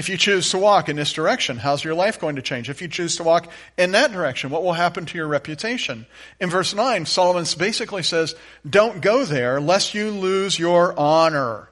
If 0.00 0.08
you 0.08 0.16
choose 0.16 0.48
to 0.52 0.58
walk 0.58 0.88
in 0.88 0.96
this 0.96 1.12
direction, 1.12 1.58
how's 1.58 1.84
your 1.84 1.92
life 1.92 2.18
going 2.18 2.36
to 2.36 2.42
change? 2.42 2.70
If 2.70 2.80
you 2.80 2.88
choose 2.88 3.16
to 3.16 3.22
walk 3.22 3.52
in 3.76 3.90
that 3.90 4.12
direction, 4.12 4.48
what 4.48 4.62
will 4.62 4.72
happen 4.72 5.04
to 5.04 5.18
your 5.18 5.26
reputation? 5.26 6.06
In 6.40 6.48
verse 6.48 6.72
9, 6.72 7.04
Solomon 7.04 7.44
basically 7.58 8.02
says, 8.02 8.34
Don't 8.66 9.02
go 9.02 9.26
there 9.26 9.60
lest 9.60 9.92
you 9.92 10.10
lose 10.10 10.58
your 10.58 10.98
honor. 10.98 11.68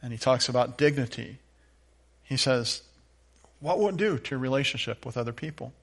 And 0.00 0.10
he 0.10 0.18
talks 0.18 0.48
about 0.48 0.78
dignity. 0.78 1.36
He 2.22 2.38
says, 2.38 2.80
What 3.58 3.78
will 3.78 3.90
it 3.90 3.98
do 3.98 4.16
to 4.16 4.30
your 4.30 4.40
relationship 4.40 5.04
with 5.04 5.18
other 5.18 5.34
people 5.34 5.74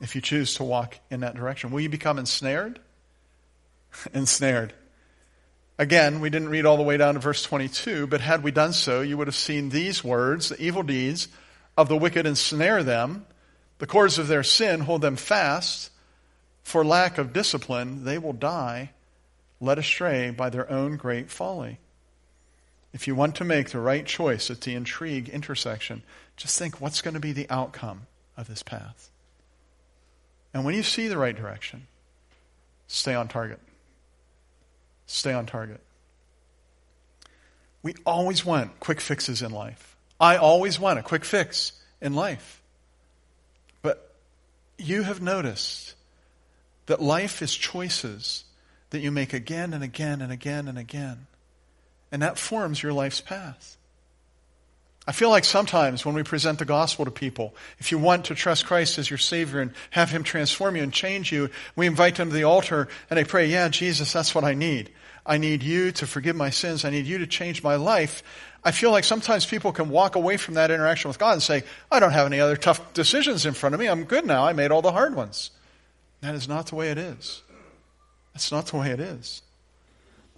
if 0.00 0.14
you 0.14 0.22
choose 0.22 0.54
to 0.54 0.64
walk 0.64 0.98
in 1.10 1.20
that 1.20 1.34
direction? 1.34 1.70
Will 1.70 1.82
you 1.82 1.90
become 1.90 2.18
ensnared? 2.18 2.80
ensnared. 4.14 4.72
Again, 5.80 6.20
we 6.20 6.28
didn't 6.28 6.50
read 6.50 6.66
all 6.66 6.76
the 6.76 6.82
way 6.82 6.98
down 6.98 7.14
to 7.14 7.20
verse 7.20 7.42
22, 7.42 8.06
but 8.06 8.20
had 8.20 8.42
we 8.42 8.50
done 8.50 8.74
so, 8.74 9.00
you 9.00 9.16
would 9.16 9.28
have 9.28 9.34
seen 9.34 9.70
these 9.70 10.04
words 10.04 10.50
the 10.50 10.62
evil 10.62 10.82
deeds 10.82 11.26
of 11.74 11.88
the 11.88 11.96
wicked 11.96 12.26
ensnare 12.26 12.82
them, 12.82 13.24
the 13.78 13.86
cords 13.86 14.18
of 14.18 14.28
their 14.28 14.42
sin 14.42 14.80
hold 14.80 15.00
them 15.00 15.16
fast. 15.16 15.90
For 16.62 16.84
lack 16.84 17.16
of 17.16 17.32
discipline, 17.32 18.04
they 18.04 18.18
will 18.18 18.34
die, 18.34 18.90
led 19.58 19.78
astray 19.78 20.30
by 20.32 20.50
their 20.50 20.70
own 20.70 20.98
great 20.98 21.30
folly. 21.30 21.78
If 22.92 23.08
you 23.08 23.14
want 23.14 23.36
to 23.36 23.44
make 23.44 23.70
the 23.70 23.80
right 23.80 24.04
choice 24.04 24.50
at 24.50 24.60
the 24.60 24.74
intrigue 24.74 25.30
intersection, 25.30 26.02
just 26.36 26.58
think 26.58 26.78
what's 26.78 27.00
going 27.00 27.14
to 27.14 27.20
be 27.20 27.32
the 27.32 27.48
outcome 27.48 28.02
of 28.36 28.48
this 28.48 28.62
path. 28.62 29.10
And 30.52 30.66
when 30.66 30.74
you 30.74 30.82
see 30.82 31.08
the 31.08 31.16
right 31.16 31.34
direction, 31.34 31.86
stay 32.86 33.14
on 33.14 33.28
target. 33.28 33.60
Stay 35.10 35.32
on 35.32 35.44
target. 35.44 35.80
We 37.82 37.96
always 38.06 38.44
want 38.44 38.78
quick 38.78 39.00
fixes 39.00 39.42
in 39.42 39.50
life. 39.50 39.96
I 40.20 40.36
always 40.36 40.78
want 40.78 41.00
a 41.00 41.02
quick 41.02 41.24
fix 41.24 41.72
in 42.00 42.14
life. 42.14 42.62
But 43.82 44.14
you 44.78 45.02
have 45.02 45.20
noticed 45.20 45.94
that 46.86 47.02
life 47.02 47.42
is 47.42 47.52
choices 47.52 48.44
that 48.90 49.00
you 49.00 49.10
make 49.10 49.32
again 49.32 49.74
and 49.74 49.82
again 49.82 50.22
and 50.22 50.30
again 50.30 50.68
and 50.68 50.78
again. 50.78 51.26
And 52.12 52.22
that 52.22 52.38
forms 52.38 52.80
your 52.80 52.92
life's 52.92 53.20
path. 53.20 53.76
I 55.06 55.12
feel 55.12 55.30
like 55.30 55.44
sometimes 55.44 56.04
when 56.04 56.14
we 56.14 56.22
present 56.22 56.58
the 56.58 56.64
gospel 56.64 57.04
to 57.04 57.10
people, 57.10 57.54
if 57.78 57.90
you 57.90 57.98
want 57.98 58.26
to 58.26 58.34
trust 58.34 58.66
Christ 58.66 58.98
as 58.98 59.08
your 59.08 59.18
Savior 59.18 59.60
and 59.60 59.72
have 59.90 60.10
Him 60.10 60.22
transform 60.22 60.76
you 60.76 60.82
and 60.82 60.92
change 60.92 61.32
you, 61.32 61.50
we 61.74 61.86
invite 61.86 62.16
them 62.16 62.28
to 62.28 62.34
the 62.34 62.44
altar 62.44 62.88
and 63.08 63.18
they 63.18 63.24
pray, 63.24 63.46
Yeah, 63.46 63.68
Jesus, 63.68 64.12
that's 64.12 64.34
what 64.34 64.44
I 64.44 64.54
need. 64.54 64.90
I 65.24 65.38
need 65.38 65.62
you 65.62 65.92
to 65.92 66.06
forgive 66.06 66.36
my 66.36 66.50
sins. 66.50 66.84
I 66.84 66.90
need 66.90 67.06
you 67.06 67.18
to 67.18 67.26
change 67.26 67.62
my 67.62 67.76
life. 67.76 68.22
I 68.64 68.72
feel 68.72 68.90
like 68.90 69.04
sometimes 69.04 69.46
people 69.46 69.72
can 69.72 69.88
walk 69.88 70.16
away 70.16 70.36
from 70.36 70.54
that 70.54 70.70
interaction 70.70 71.08
with 71.08 71.18
God 71.18 71.32
and 71.32 71.42
say, 71.42 71.62
I 71.90 72.00
don't 72.00 72.12
have 72.12 72.26
any 72.26 72.40
other 72.40 72.56
tough 72.56 72.92
decisions 72.92 73.46
in 73.46 73.54
front 73.54 73.74
of 73.74 73.80
me. 73.80 73.86
I'm 73.86 74.04
good 74.04 74.26
now. 74.26 74.44
I 74.44 74.52
made 74.52 74.70
all 74.70 74.82
the 74.82 74.92
hard 74.92 75.14
ones. 75.14 75.50
That 76.20 76.34
is 76.34 76.48
not 76.48 76.66
the 76.66 76.74
way 76.74 76.90
it 76.90 76.98
is. 76.98 77.42
That's 78.34 78.52
not 78.52 78.66
the 78.66 78.76
way 78.76 78.90
it 78.90 79.00
is. 79.00 79.42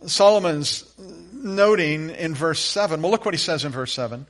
Solomon's 0.07 0.85
noting 1.33 2.11
in 2.11 2.35
verse 2.35 2.61
7, 2.61 3.03
well, 3.03 3.11
look 3.11 3.25
what 3.25 3.35
he 3.35 3.39
says 3.39 3.65
in 3.65 3.73
verse 3.73 3.93
7. 3.93 4.27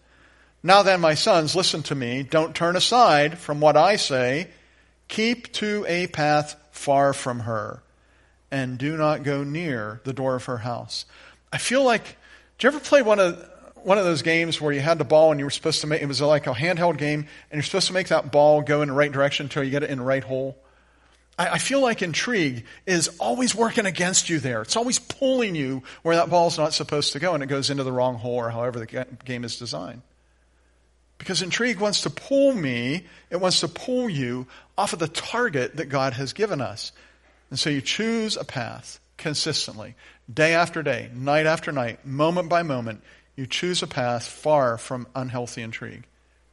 Now 0.63 0.83
then, 0.83 1.01
my 1.01 1.15
sons, 1.15 1.57
listen 1.57 1.83
to 1.85 1.95
me. 1.95 2.23
Don't 2.23 2.55
turn 2.55 2.77
aside 2.77 3.39
from 3.39 3.61
what 3.61 3.77
I 3.77 3.97
say. 3.97 4.49
Keep 5.09 5.53
to 5.55 5.85
a 5.89 6.07
path 6.07 6.57
far 6.71 7.13
from 7.13 7.41
her, 7.41 7.83
and 8.51 8.79
do 8.79 8.97
not 8.97 9.25
go 9.25 9.43
near 9.43 10.01
the 10.05 10.13
door 10.13 10.37
of 10.37 10.45
her 10.45 10.59
house. 10.59 11.05
I 11.53 11.59
feel 11.59 11.85
like, 11.85 12.17
did 12.59 12.65
you 12.65 12.69
ever 12.69 12.81
play 12.81 13.03
one 13.03 13.19
of 13.19 13.49
one 13.85 13.99
of 13.99 14.05
those 14.05 14.23
games 14.23 14.61
where 14.61 14.73
you 14.73 14.81
had 14.81 14.99
the 14.99 15.05
ball 15.05 15.33
and 15.33 15.41
you 15.41 15.47
were 15.47 15.51
supposed 15.51 15.81
to 15.81 15.89
make 15.89 16.03
it 16.03 16.07
was 16.07 16.21
like 16.21 16.47
a 16.47 16.55
handheld 16.55 16.99
game, 16.99 17.21
and 17.21 17.55
you're 17.59 17.63
supposed 17.63 17.89
to 17.89 17.93
make 17.93 18.09
that 18.09 18.31
ball 18.31 18.63
go 18.63 18.83
in 18.83 18.89
the 18.89 18.95
right 18.95 19.11
direction 19.11 19.47
until 19.47 19.65
you 19.65 19.71
get 19.71 19.83
it 19.83 19.91
in 19.91 19.99
the 19.99 20.05
right 20.05 20.23
hole? 20.23 20.57
I, 21.39 21.59
feel 21.59 21.81
like 21.81 22.03
intrigue 22.03 22.67
is 22.87 23.09
always 23.19 23.55
working 23.55 23.87
against 23.87 24.29
you 24.29 24.39
there. 24.39 24.63
It's 24.63 24.77
always 24.77 24.99
pulling 24.99 25.57
you 25.57 25.83
where 26.03 26.15
that 26.17 26.31
ball's 26.31 26.59
not 26.59 26.75
supposed 26.75 27.15
to 27.15 27.19
go, 27.19 27.35
and 27.35 27.43
it 27.43 27.47
goes 27.47 27.71
into 27.71 27.83
the 27.83 27.91
wrong 27.91 28.15
hole 28.15 28.37
or 28.37 28.51
however 28.51 28.79
the 28.79 29.07
game 29.25 29.43
is 29.43 29.59
designed. 29.59 30.03
Because 31.23 31.41
intrigue 31.41 31.79
wants 31.79 32.01
to 32.01 32.11
pull 32.11 32.53
me, 32.53 33.07
it 33.31 33.37
wants 33.37 33.61
to 33.61 33.69
pull 33.69 34.11
you 34.11 34.49
off 34.77 34.93
of 34.93 34.99
the 34.99 35.07
target 35.07 35.77
that 35.77 35.85
God 35.85 36.15
has 36.15 36.33
given 36.33 36.61
us. 36.61 36.91
And 37.49 37.57
so 37.57 37.71
you 37.71 37.81
choose 37.81 38.37
a 38.37 38.43
path 38.43 38.99
consistently, 39.19 39.95
day 40.35 40.53
after 40.53 40.83
day, 40.83 41.13
night 41.15 41.47
after 41.47 41.71
night, 41.71 42.05
moment 42.05 42.49
by 42.49 42.65
moment. 42.65 43.05
You 43.37 43.47
choose 43.47 43.85
a 43.85 43.87
path 43.87 44.27
far 44.27 44.77
from 44.77 45.07
unhealthy 45.15 45.63
intrigue, 45.63 46.09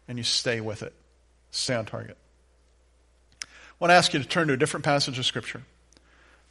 and 0.07 0.19
you 0.19 0.23
stay 0.23 0.61
with 0.61 0.83
it. 0.83 0.93
Stay 1.49 1.73
on 1.73 1.85
target. 1.87 2.17
I 3.41 3.47
want 3.79 3.89
to 3.89 3.95
ask 3.95 4.13
you 4.13 4.19
to 4.19 4.27
turn 4.27 4.49
to 4.49 4.53
a 4.53 4.57
different 4.57 4.85
passage 4.85 5.17
of 5.17 5.25
Scripture. 5.25 5.63
I 5.95 5.99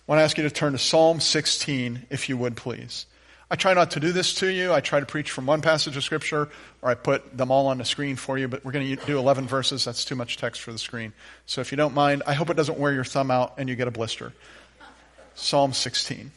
want 0.08 0.18
to 0.18 0.24
ask 0.24 0.36
you 0.36 0.42
to 0.42 0.50
turn 0.50 0.72
to 0.72 0.78
Psalm 0.78 1.20
16, 1.20 2.06
if 2.10 2.28
you 2.28 2.36
would 2.36 2.56
please. 2.56 3.06
I 3.50 3.56
try 3.56 3.72
not 3.72 3.92
to 3.92 4.00
do 4.00 4.12
this 4.12 4.34
to 4.34 4.46
you. 4.46 4.74
I 4.74 4.80
try 4.80 5.00
to 5.00 5.06
preach 5.06 5.30
from 5.30 5.46
one 5.46 5.62
passage 5.62 5.96
of 5.96 6.04
Scripture, 6.04 6.50
or 6.82 6.90
I 6.90 6.94
put 6.94 7.36
them 7.36 7.50
all 7.50 7.68
on 7.68 7.78
the 7.78 7.84
screen 7.84 8.16
for 8.16 8.36
you, 8.36 8.46
but 8.46 8.62
we're 8.62 8.72
going 8.72 8.86
to 8.94 9.06
do 9.06 9.18
11 9.18 9.48
verses. 9.48 9.86
That's 9.86 10.04
too 10.04 10.14
much 10.14 10.36
text 10.36 10.60
for 10.60 10.70
the 10.70 10.78
screen. 10.78 11.14
So 11.46 11.62
if 11.62 11.72
you 11.72 11.76
don't 11.76 11.94
mind, 11.94 12.22
I 12.26 12.34
hope 12.34 12.50
it 12.50 12.54
doesn't 12.54 12.78
wear 12.78 12.92
your 12.92 13.04
thumb 13.04 13.30
out 13.30 13.54
and 13.56 13.68
you 13.68 13.74
get 13.74 13.88
a 13.88 13.90
blister. 13.90 14.34
Psalm 15.34 15.72
16. 15.72 16.30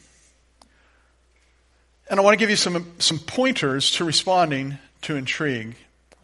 And 2.08 2.20
I 2.20 2.22
want 2.22 2.32
to 2.32 2.38
give 2.38 2.50
you 2.50 2.56
some, 2.56 2.92
some 2.98 3.18
pointers 3.18 3.90
to 3.92 4.04
responding 4.04 4.78
to 5.02 5.16
intrigue. 5.16 5.76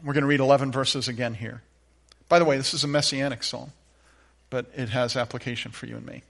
We're 0.03 0.15
going 0.15 0.23
to 0.23 0.29
read 0.29 0.41
11 0.41 0.73
verses 0.73 1.07
again 1.07 1.35
here. 1.35 1.63
By 2.31 2.39
the 2.39 2.45
way, 2.47 2.57
this 2.57 2.73
is 2.73 2.85
a 2.85 2.89
messianic 2.89 3.43
psalm, 3.43 3.73
but 4.49 4.67
it 4.75 4.89
has 4.89 5.17
application 5.17 5.71
for 5.71 5.87
you 5.87 5.97
and 5.97 6.07
me. 6.07 6.23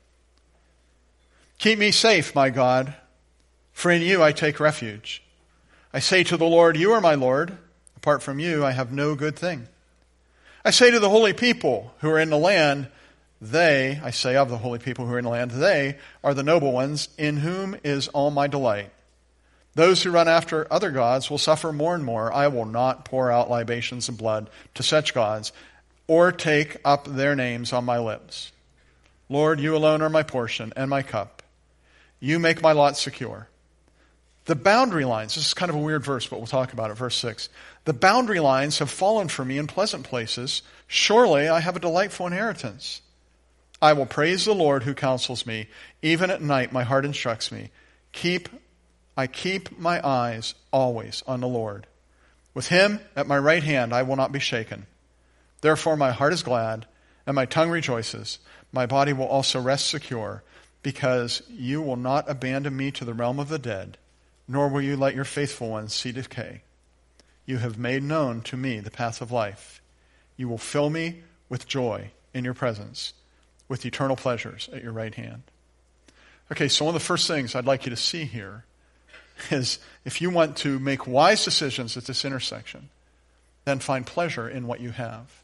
Keep 1.58 1.78
me 1.78 1.92
safe, 1.92 2.34
my 2.34 2.50
God 2.50 2.94
for 3.78 3.92
in 3.92 4.02
you 4.02 4.20
I 4.20 4.32
take 4.32 4.58
refuge. 4.58 5.22
I 5.92 6.00
say 6.00 6.24
to 6.24 6.36
the 6.36 6.44
Lord, 6.44 6.76
You 6.76 6.90
are 6.94 7.00
my 7.00 7.14
Lord. 7.14 7.56
Apart 7.96 8.24
from 8.24 8.40
you, 8.40 8.64
I 8.64 8.72
have 8.72 8.90
no 8.90 9.14
good 9.14 9.36
thing. 9.36 9.68
I 10.64 10.72
say 10.72 10.90
to 10.90 10.98
the 10.98 11.08
holy 11.08 11.32
people 11.32 11.94
who 12.00 12.10
are 12.10 12.18
in 12.18 12.30
the 12.30 12.38
land, 12.38 12.88
They, 13.40 14.00
I 14.02 14.10
say 14.10 14.34
of 14.34 14.48
the 14.48 14.58
holy 14.58 14.80
people 14.80 15.06
who 15.06 15.14
are 15.14 15.18
in 15.18 15.24
the 15.24 15.30
land, 15.30 15.52
they 15.52 15.96
are 16.24 16.34
the 16.34 16.42
noble 16.42 16.72
ones, 16.72 17.08
in 17.16 17.36
whom 17.36 17.76
is 17.84 18.08
all 18.08 18.32
my 18.32 18.48
delight. 18.48 18.90
Those 19.76 20.02
who 20.02 20.10
run 20.10 20.26
after 20.26 20.66
other 20.72 20.90
gods 20.90 21.30
will 21.30 21.38
suffer 21.38 21.72
more 21.72 21.94
and 21.94 22.04
more. 22.04 22.32
I 22.32 22.48
will 22.48 22.66
not 22.66 23.04
pour 23.04 23.30
out 23.30 23.48
libations 23.48 24.08
of 24.08 24.18
blood 24.18 24.50
to 24.74 24.82
such 24.82 25.14
gods, 25.14 25.52
or 26.08 26.32
take 26.32 26.78
up 26.84 27.04
their 27.04 27.36
names 27.36 27.72
on 27.72 27.84
my 27.84 28.00
lips. 28.00 28.50
Lord, 29.28 29.60
you 29.60 29.76
alone 29.76 30.02
are 30.02 30.10
my 30.10 30.24
portion 30.24 30.72
and 30.74 30.90
my 30.90 31.04
cup. 31.04 31.44
You 32.18 32.40
make 32.40 32.60
my 32.60 32.72
lot 32.72 32.96
secure. 32.96 33.46
The 34.48 34.56
boundary 34.56 35.04
lines, 35.04 35.34
this 35.34 35.48
is 35.48 35.52
kind 35.52 35.68
of 35.68 35.76
a 35.76 35.78
weird 35.78 36.02
verse, 36.02 36.26
but 36.26 36.38
we'll 36.38 36.46
talk 36.46 36.72
about 36.72 36.90
it. 36.90 36.94
Verse 36.94 37.16
6. 37.16 37.50
The 37.84 37.92
boundary 37.92 38.40
lines 38.40 38.78
have 38.78 38.88
fallen 38.88 39.28
for 39.28 39.44
me 39.44 39.58
in 39.58 39.66
pleasant 39.66 40.04
places. 40.04 40.62
Surely 40.86 41.50
I 41.50 41.60
have 41.60 41.76
a 41.76 41.80
delightful 41.80 42.26
inheritance. 42.26 43.02
I 43.82 43.92
will 43.92 44.06
praise 44.06 44.46
the 44.46 44.54
Lord 44.54 44.84
who 44.84 44.94
counsels 44.94 45.44
me. 45.44 45.68
Even 46.00 46.30
at 46.30 46.40
night, 46.40 46.72
my 46.72 46.82
heart 46.82 47.04
instructs 47.04 47.52
me. 47.52 47.68
Keep, 48.12 48.48
I 49.18 49.26
keep 49.26 49.78
my 49.78 50.00
eyes 50.02 50.54
always 50.72 51.22
on 51.26 51.42
the 51.42 51.46
Lord. 51.46 51.86
With 52.54 52.68
him 52.68 53.00
at 53.14 53.26
my 53.26 53.36
right 53.36 53.62
hand, 53.62 53.92
I 53.92 54.02
will 54.02 54.16
not 54.16 54.32
be 54.32 54.40
shaken. 54.40 54.86
Therefore, 55.60 55.98
my 55.98 56.10
heart 56.10 56.32
is 56.32 56.42
glad, 56.42 56.86
and 57.26 57.34
my 57.34 57.44
tongue 57.44 57.68
rejoices. 57.68 58.38
My 58.72 58.86
body 58.86 59.12
will 59.12 59.26
also 59.26 59.60
rest 59.60 59.90
secure, 59.90 60.42
because 60.82 61.42
you 61.50 61.82
will 61.82 61.96
not 61.96 62.30
abandon 62.30 62.74
me 62.74 62.90
to 62.92 63.04
the 63.04 63.12
realm 63.12 63.38
of 63.38 63.50
the 63.50 63.58
dead 63.58 63.98
nor 64.48 64.68
will 64.68 64.80
you 64.80 64.96
let 64.96 65.14
your 65.14 65.24
faithful 65.24 65.68
ones 65.68 65.94
see 65.94 66.10
decay. 66.10 66.62
You 67.44 67.58
have 67.58 67.78
made 67.78 68.02
known 68.02 68.40
to 68.42 68.56
me 68.56 68.80
the 68.80 68.90
path 68.90 69.20
of 69.20 69.30
life. 69.30 69.82
You 70.36 70.48
will 70.48 70.58
fill 70.58 70.90
me 70.90 71.22
with 71.48 71.68
joy 71.68 72.10
in 72.32 72.44
your 72.44 72.54
presence, 72.54 73.12
with 73.68 73.84
eternal 73.84 74.16
pleasures 74.16 74.68
at 74.72 74.82
your 74.82 74.92
right 74.92 75.14
hand. 75.14 75.42
Okay, 76.50 76.68
so 76.68 76.86
one 76.86 76.94
of 76.94 77.00
the 77.00 77.06
first 77.06 77.28
things 77.28 77.54
I'd 77.54 77.66
like 77.66 77.84
you 77.84 77.90
to 77.90 77.96
see 77.96 78.24
here 78.24 78.64
is 79.50 79.78
if 80.04 80.22
you 80.22 80.30
want 80.30 80.56
to 80.58 80.78
make 80.78 81.06
wise 81.06 81.44
decisions 81.44 81.96
at 81.96 82.06
this 82.06 82.24
intersection, 82.24 82.88
then 83.64 83.78
find 83.78 84.06
pleasure 84.06 84.48
in 84.48 84.66
what 84.66 84.80
you 84.80 84.90
have. 84.90 85.42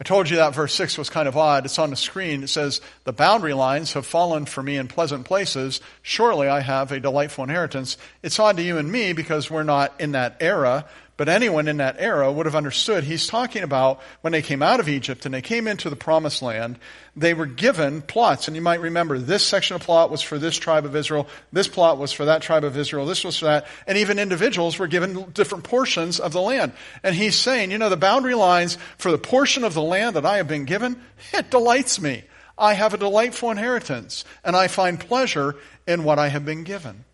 I 0.00 0.04
told 0.04 0.30
you 0.30 0.36
that 0.36 0.54
verse 0.54 0.74
6 0.74 0.96
was 0.96 1.10
kind 1.10 1.26
of 1.26 1.36
odd. 1.36 1.64
It's 1.64 1.78
on 1.78 1.90
the 1.90 1.96
screen. 1.96 2.44
It 2.44 2.48
says, 2.48 2.80
The 3.02 3.12
boundary 3.12 3.52
lines 3.52 3.94
have 3.94 4.06
fallen 4.06 4.44
for 4.44 4.62
me 4.62 4.76
in 4.76 4.86
pleasant 4.86 5.24
places. 5.24 5.80
Surely 6.02 6.46
I 6.46 6.60
have 6.60 6.92
a 6.92 7.00
delightful 7.00 7.44
inheritance. 7.44 7.96
It's 8.22 8.38
odd 8.38 8.58
to 8.58 8.62
you 8.62 8.78
and 8.78 8.92
me 8.92 9.12
because 9.12 9.50
we're 9.50 9.64
not 9.64 10.00
in 10.00 10.12
that 10.12 10.36
era, 10.38 10.84
but 11.18 11.28
anyone 11.28 11.66
in 11.66 11.78
that 11.78 11.96
era 11.98 12.30
would 12.30 12.46
have 12.46 12.54
understood. 12.54 13.02
He's 13.02 13.26
talking 13.26 13.64
about 13.64 14.00
when 14.20 14.32
they 14.32 14.40
came 14.40 14.62
out 14.62 14.78
of 14.78 14.88
Egypt 14.88 15.26
and 15.26 15.34
they 15.34 15.42
came 15.42 15.66
into 15.66 15.90
the 15.90 15.96
promised 15.96 16.42
land, 16.42 16.78
they 17.16 17.34
were 17.34 17.44
given 17.44 18.02
plots. 18.02 18.46
And 18.46 18.56
you 18.56 18.62
might 18.62 18.80
remember 18.80 19.18
this 19.18 19.42
section 19.42 19.74
of 19.74 19.82
plot 19.82 20.12
was 20.12 20.22
for 20.22 20.38
this 20.38 20.56
tribe 20.56 20.86
of 20.86 20.94
Israel, 20.94 21.28
this 21.52 21.66
plot 21.66 21.98
was 21.98 22.12
for 22.12 22.26
that 22.26 22.40
tribe 22.40 22.62
of 22.62 22.78
Israel, 22.78 23.04
this 23.04 23.24
was 23.24 23.36
for 23.36 23.46
that. 23.46 23.66
And 23.88 23.98
even 23.98 24.20
individuals 24.20 24.78
were 24.78 24.86
given 24.86 25.30
different 25.32 25.64
portions 25.64 26.20
of 26.20 26.32
the 26.32 26.40
land. 26.40 26.72
And 27.02 27.16
he's 27.16 27.34
saying, 27.34 27.72
you 27.72 27.78
know, 27.78 27.88
the 27.88 27.96
boundary 27.96 28.36
lines 28.36 28.78
for 28.96 29.10
the 29.10 29.18
portion 29.18 29.64
of 29.64 29.74
the 29.74 29.82
land 29.82 30.14
that 30.14 30.24
I 30.24 30.36
have 30.36 30.48
been 30.48 30.66
given, 30.66 31.02
it 31.34 31.50
delights 31.50 32.00
me. 32.00 32.22
I 32.56 32.74
have 32.74 32.94
a 32.94 32.98
delightful 32.98 33.50
inheritance, 33.50 34.24
and 34.44 34.54
I 34.54 34.68
find 34.68 34.98
pleasure 35.00 35.56
in 35.86 36.04
what 36.04 36.20
I 36.20 36.28
have 36.28 36.44
been 36.44 36.62
given. 36.62 37.04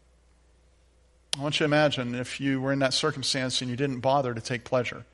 I 1.36 1.42
want 1.42 1.56
you 1.56 1.58
to 1.58 1.64
imagine 1.64 2.14
if 2.14 2.40
you 2.40 2.60
were 2.60 2.72
in 2.72 2.78
that 2.78 2.94
circumstance 2.94 3.60
and 3.60 3.68
you 3.68 3.76
didn't 3.76 4.00
bother 4.00 4.34
to 4.34 4.40
take 4.40 4.64
pleasure 4.64 5.04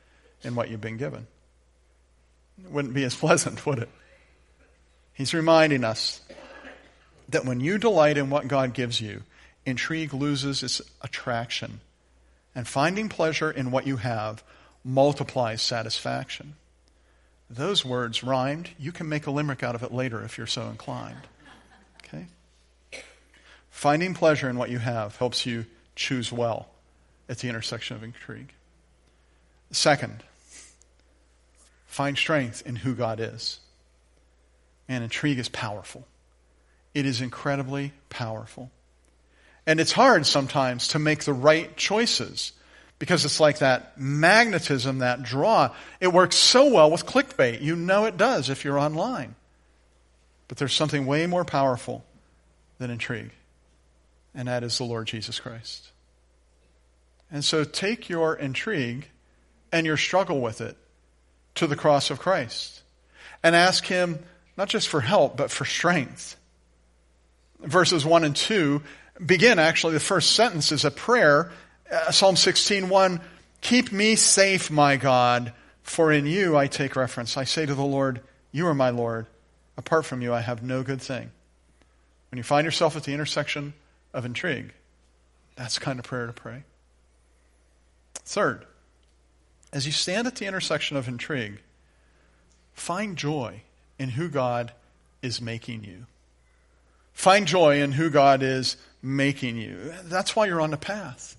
in 0.43 0.55
what 0.55 0.71
you've 0.71 0.81
been 0.81 0.99
given. 0.99 1.27
It 2.63 2.71
wouldn't 2.71 2.95
be 2.95 3.05
as 3.05 3.15
pleasant, 3.17 3.65
would 3.65 3.79
it? 3.79 3.89
He's 5.15 5.33
reminding 5.35 5.85
us 5.85 6.21
that 7.29 7.45
when 7.45 7.61
you 7.61 7.79
delight 7.79 8.19
in 8.19 8.31
what 8.31 8.49
God 8.49 8.75
gives 8.75 9.01
you, 9.01 9.23
intrigue 9.65 10.13
loses 10.13 10.63
its 10.63 10.83
attraction. 11.01 11.81
And 12.55 12.67
finding 12.67 13.09
pleasure 13.09 13.51
in 13.51 13.71
what 13.71 13.87
you 13.87 13.99
have 13.99 14.43
multiplies 14.85 15.63
satisfaction. 15.63 16.55
Those 17.49 17.85
words 17.85 18.23
rhymed. 18.23 18.71
You 18.79 18.93
can 18.93 19.09
make 19.09 19.27
a 19.27 19.31
limerick 19.31 19.63
out 19.63 19.75
of 19.75 19.83
it 19.83 19.93
later 19.93 20.23
if 20.23 20.37
you're 20.37 20.47
so 20.47 20.69
inclined. 20.69 21.21
Okay? 22.05 22.27
Finding 23.71 24.15
pleasure 24.15 24.49
in 24.49 24.57
what 24.57 24.71
you 24.71 24.79
have 24.79 25.17
helps 25.17 25.47
you 25.47 25.67
choose 25.97 26.33
well 26.33 26.69
at 27.29 27.39
the 27.39 27.49
intersection 27.49 27.97
of 27.97 28.03
intrigue. 28.03 28.53
Second, 29.71 30.23
find 31.87 32.17
strength 32.17 32.63
in 32.67 32.77
who 32.77 32.95
God 32.95 33.21
is. 33.21 33.61
And 34.89 35.05
intrigue 35.05 35.39
is 35.39 35.49
powerful. 35.49 36.07
It 36.95 37.07
is 37.07 37.21
incredibly 37.21 37.93
powerful. 38.09 38.71
And 39.67 39.79
it's 39.79 39.93
hard 39.93 40.27
sometimes 40.27 40.89
to 40.89 40.99
make 40.99 41.25
the 41.25 41.33
right 41.33 41.77
choices 41.77 42.53
because 42.99 43.25
it's 43.25 43.41
like 43.41 43.59
that 43.59 43.99
magnetism, 43.99 44.99
that 44.99 45.23
draw. 45.23 45.75
It 46.01 46.13
works 46.13 46.37
so 46.37 46.73
well 46.73 46.91
with 46.91 47.07
clickbait. 47.07 47.63
You 47.63 47.77
know 47.77 48.05
it 48.05 48.17
does 48.17 48.51
if 48.51 48.65
you're 48.65 48.79
online. 48.79 49.37
But 50.49 50.59
there's 50.59 50.75
something 50.75 51.07
way 51.07 51.27
more 51.27 51.45
powerful 51.45 52.05
than 52.79 52.91
intrigue, 52.91 53.31
and 54.35 54.49
that 54.49 54.63
is 54.63 54.79
the 54.79 54.85
Lord 54.85 55.07
Jesus 55.07 55.41
Christ. 55.41 55.91
And 57.31 57.45
so 57.45 57.65
take 57.65 58.09
your 58.09 58.35
intrigue 58.35 59.09
and 59.73 59.87
your 59.87 59.97
struggle 59.97 60.41
with 60.41 60.61
it 60.61 60.77
to 61.57 61.67
the 61.67 61.77
cross 61.77 62.11
of 62.11 62.19
Christ 62.19 62.83
and 63.43 63.55
ask 63.55 63.85
Him 63.85 64.19
not 64.57 64.69
just 64.69 64.89
for 64.89 65.01
help, 65.01 65.37
but 65.37 65.51
for 65.51 65.65
strength. 65.65 66.37
Verses 67.61 68.05
1 68.05 68.25
and 68.25 68.37
2 68.37 68.83
begin 69.25 69.59
actually, 69.59 69.95
the 69.95 70.01
first 70.01 70.33
sentence 70.33 70.73
is 70.73 70.85
a 70.85 70.91
prayer. 70.91 71.53
Uh, 71.91 72.11
Psalm 72.11 72.35
16:1, 72.35 73.21
Keep 73.61 73.93
me 73.93 74.17
safe, 74.17 74.71
my 74.71 74.97
God, 74.97 75.53
for 75.83 76.11
in 76.13 76.27
you 76.27 76.57
I 76.57 76.67
take 76.67 76.97
reference. 76.97 77.37
I 77.37 77.45
say 77.45 77.67
to 77.67 77.75
the 77.75 77.85
Lord, 77.85 78.23
You 78.53 78.67
are 78.69 78.75
my 78.75 78.91
Lord. 78.91 79.27
Apart 79.77 80.07
from 80.07 80.23
you, 80.23 80.33
I 80.33 80.41
have 80.41 80.63
no 80.63 80.83
good 80.83 81.01
thing. 81.01 81.31
When 82.31 82.37
you 82.39 82.43
find 82.43 82.65
yourself 82.65 82.97
at 82.97 83.05
the 83.05 83.13
intersection 83.13 83.75
of 84.13 84.25
intrigue, 84.25 84.73
that's 85.57 85.79
kind 85.79 85.99
of 85.99 86.05
prayer 86.05 86.27
to 86.27 86.33
pray. 86.33 86.65
Third, 88.15 88.67
as 89.73 89.87
you 89.87 89.93
stand 89.93 90.27
at 90.27 90.37
the 90.37 90.47
intersection 90.47 90.97
of 90.97 91.09
intrigue, 91.09 91.61
find 92.73 93.17
joy 93.17 93.63
in 93.99 94.11
who 94.11 94.29
God 94.29 94.73
is 95.23 95.41
making 95.41 95.85
you. 95.85 96.07
Find 97.13 97.47
joy 97.47 97.83
in 97.83 97.93
who 97.93 98.09
God 98.09 98.43
is 98.43 98.77
making 99.03 99.59
you. 99.59 99.93
That's 100.05 100.35
why 100.35 100.47
you're 100.47 100.61
on 100.61 100.71
the 100.71 100.77
path. 100.77 101.37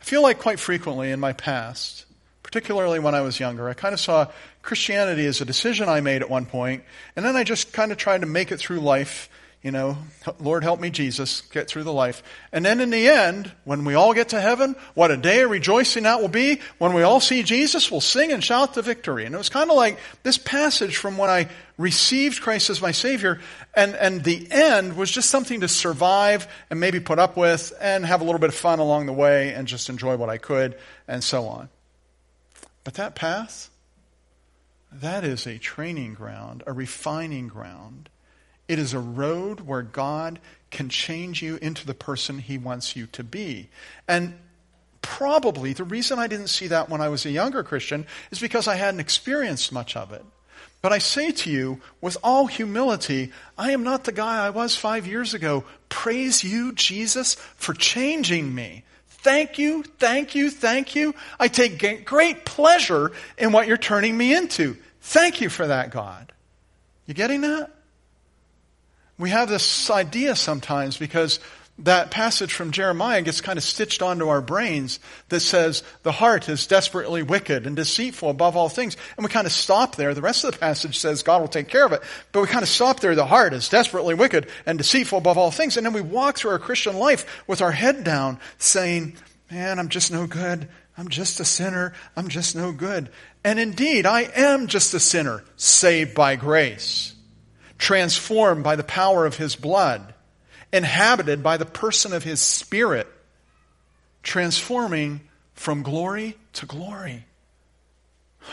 I 0.00 0.04
feel 0.04 0.22
like 0.22 0.38
quite 0.38 0.58
frequently 0.58 1.10
in 1.10 1.20
my 1.20 1.32
past, 1.32 2.06
particularly 2.42 2.98
when 2.98 3.14
I 3.14 3.20
was 3.20 3.40
younger, 3.40 3.68
I 3.68 3.74
kind 3.74 3.92
of 3.92 4.00
saw 4.00 4.28
Christianity 4.62 5.26
as 5.26 5.40
a 5.40 5.44
decision 5.44 5.88
I 5.88 6.00
made 6.00 6.22
at 6.22 6.30
one 6.30 6.46
point, 6.46 6.84
and 7.14 7.24
then 7.24 7.36
I 7.36 7.44
just 7.44 7.72
kind 7.72 7.92
of 7.92 7.98
tried 7.98 8.22
to 8.22 8.26
make 8.26 8.52
it 8.52 8.58
through 8.58 8.80
life 8.80 9.28
you 9.66 9.72
know, 9.72 9.98
Lord 10.38 10.62
help 10.62 10.78
me, 10.78 10.90
Jesus, 10.90 11.40
get 11.40 11.66
through 11.66 11.82
the 11.82 11.92
life. 11.92 12.22
And 12.52 12.64
then 12.64 12.80
in 12.80 12.90
the 12.90 13.08
end, 13.08 13.50
when 13.64 13.84
we 13.84 13.94
all 13.94 14.14
get 14.14 14.28
to 14.28 14.40
heaven, 14.40 14.76
what 14.94 15.10
a 15.10 15.16
day 15.16 15.40
of 15.40 15.50
rejoicing 15.50 16.04
that 16.04 16.20
will 16.20 16.28
be. 16.28 16.60
When 16.78 16.92
we 16.92 17.02
all 17.02 17.18
see 17.18 17.42
Jesus, 17.42 17.90
we'll 17.90 18.00
sing 18.00 18.30
and 18.30 18.44
shout 18.44 18.74
the 18.74 18.82
victory. 18.82 19.24
And 19.24 19.34
it 19.34 19.38
was 19.38 19.48
kind 19.48 19.68
of 19.68 19.76
like 19.76 19.98
this 20.22 20.38
passage 20.38 20.98
from 20.98 21.18
when 21.18 21.30
I 21.30 21.48
received 21.78 22.42
Christ 22.42 22.70
as 22.70 22.80
my 22.80 22.92
Savior, 22.92 23.40
and, 23.74 23.96
and 23.96 24.22
the 24.22 24.46
end 24.52 24.96
was 24.96 25.10
just 25.10 25.30
something 25.30 25.58
to 25.62 25.68
survive 25.68 26.46
and 26.70 26.78
maybe 26.78 27.00
put 27.00 27.18
up 27.18 27.36
with 27.36 27.72
and 27.80 28.06
have 28.06 28.20
a 28.20 28.24
little 28.24 28.38
bit 28.38 28.50
of 28.50 28.54
fun 28.54 28.78
along 28.78 29.06
the 29.06 29.12
way 29.12 29.52
and 29.52 29.66
just 29.66 29.90
enjoy 29.90 30.16
what 30.16 30.30
I 30.30 30.38
could 30.38 30.78
and 31.08 31.24
so 31.24 31.46
on. 31.46 31.70
But 32.84 32.94
that 32.94 33.16
path, 33.16 33.68
that 34.92 35.24
is 35.24 35.44
a 35.44 35.58
training 35.58 36.14
ground, 36.14 36.62
a 36.68 36.72
refining 36.72 37.48
ground 37.48 38.10
it 38.68 38.78
is 38.78 38.92
a 38.92 38.98
road 38.98 39.60
where 39.60 39.82
God 39.82 40.38
can 40.70 40.88
change 40.88 41.42
you 41.42 41.56
into 41.62 41.86
the 41.86 41.94
person 41.94 42.38
He 42.38 42.58
wants 42.58 42.96
you 42.96 43.06
to 43.08 43.22
be. 43.22 43.68
And 44.08 44.38
probably 45.02 45.72
the 45.72 45.84
reason 45.84 46.18
I 46.18 46.26
didn't 46.26 46.48
see 46.48 46.66
that 46.66 46.88
when 46.88 47.00
I 47.00 47.08
was 47.08 47.24
a 47.24 47.30
younger 47.30 47.62
Christian 47.62 48.06
is 48.30 48.40
because 48.40 48.66
I 48.66 48.74
hadn't 48.74 49.00
experienced 49.00 49.72
much 49.72 49.96
of 49.96 50.12
it. 50.12 50.24
But 50.82 50.92
I 50.92 50.98
say 50.98 51.30
to 51.32 51.50
you, 51.50 51.80
with 52.00 52.16
all 52.22 52.46
humility, 52.46 53.32
I 53.56 53.70
am 53.70 53.82
not 53.82 54.04
the 54.04 54.12
guy 54.12 54.44
I 54.44 54.50
was 54.50 54.76
five 54.76 55.06
years 55.06 55.32
ago. 55.32 55.64
Praise 55.88 56.44
you, 56.44 56.72
Jesus, 56.72 57.34
for 57.56 57.72
changing 57.72 58.54
me. 58.54 58.84
Thank 59.08 59.58
you, 59.58 59.82
thank 59.82 60.34
you, 60.34 60.50
thank 60.50 60.94
you. 60.94 61.14
I 61.40 61.48
take 61.48 62.04
great 62.04 62.44
pleasure 62.44 63.12
in 63.38 63.52
what 63.52 63.66
you're 63.66 63.76
turning 63.76 64.16
me 64.16 64.34
into. 64.34 64.76
Thank 65.00 65.40
you 65.40 65.48
for 65.48 65.66
that, 65.66 65.90
God. 65.90 66.32
You 67.06 67.14
getting 67.14 67.40
that? 67.40 67.75
We 69.18 69.30
have 69.30 69.48
this 69.48 69.90
idea 69.90 70.36
sometimes 70.36 70.96
because 70.96 71.40
that 71.80 72.10
passage 72.10 72.54
from 72.54 72.70
Jeremiah 72.70 73.20
gets 73.20 73.42
kind 73.42 73.58
of 73.58 73.64
stitched 73.64 74.00
onto 74.00 74.28
our 74.28 74.40
brains 74.40 74.98
that 75.28 75.40
says 75.40 75.82
the 76.04 76.12
heart 76.12 76.48
is 76.48 76.66
desperately 76.66 77.22
wicked 77.22 77.66
and 77.66 77.76
deceitful 77.76 78.30
above 78.30 78.56
all 78.56 78.70
things. 78.70 78.96
And 79.16 79.24
we 79.24 79.30
kind 79.30 79.46
of 79.46 79.52
stop 79.52 79.96
there. 79.96 80.14
The 80.14 80.22
rest 80.22 80.44
of 80.44 80.52
the 80.52 80.58
passage 80.58 80.98
says 80.98 81.22
God 81.22 81.40
will 81.40 81.48
take 81.48 81.68
care 81.68 81.84
of 81.84 81.92
it. 81.92 82.02
But 82.32 82.40
we 82.40 82.46
kind 82.46 82.62
of 82.62 82.68
stop 82.68 83.00
there. 83.00 83.14
The 83.14 83.26
heart 83.26 83.52
is 83.52 83.68
desperately 83.68 84.14
wicked 84.14 84.48
and 84.64 84.78
deceitful 84.78 85.18
above 85.18 85.36
all 85.36 85.50
things. 85.50 85.76
And 85.76 85.84
then 85.84 85.92
we 85.92 86.00
walk 86.00 86.38
through 86.38 86.52
our 86.52 86.58
Christian 86.58 86.96
life 86.96 87.44
with 87.46 87.60
our 87.60 87.72
head 87.72 88.04
down 88.04 88.38
saying, 88.56 89.16
man, 89.50 89.78
I'm 89.78 89.90
just 89.90 90.10
no 90.10 90.26
good. 90.26 90.68
I'm 90.96 91.08
just 91.08 91.40
a 91.40 91.44
sinner. 91.44 91.92
I'm 92.16 92.28
just 92.28 92.56
no 92.56 92.72
good. 92.72 93.10
And 93.44 93.58
indeed, 93.58 94.06
I 94.06 94.22
am 94.22 94.66
just 94.66 94.94
a 94.94 95.00
sinner 95.00 95.44
saved 95.56 96.14
by 96.14 96.36
grace 96.36 97.15
transformed 97.78 98.64
by 98.64 98.76
the 98.76 98.84
power 98.84 99.26
of 99.26 99.36
his 99.36 99.56
blood, 99.56 100.14
inhabited 100.72 101.42
by 101.42 101.56
the 101.56 101.66
person 101.66 102.12
of 102.12 102.24
his 102.24 102.40
spirit, 102.40 103.06
transforming 104.22 105.20
from 105.54 105.82
glory 105.82 106.36
to 106.54 106.66
glory. 106.66 107.24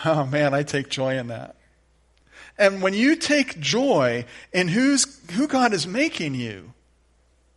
Oh 0.06 0.26
man, 0.26 0.54
I 0.54 0.64
take 0.64 0.90
joy 0.90 1.18
in 1.18 1.28
that. 1.28 1.56
And 2.58 2.82
when 2.82 2.94
you 2.94 3.16
take 3.16 3.60
joy 3.60 4.26
in 4.52 4.68
who's, 4.68 5.20
who 5.32 5.48
God 5.48 5.74
is 5.74 5.88
making 5.88 6.36
you, 6.36 6.74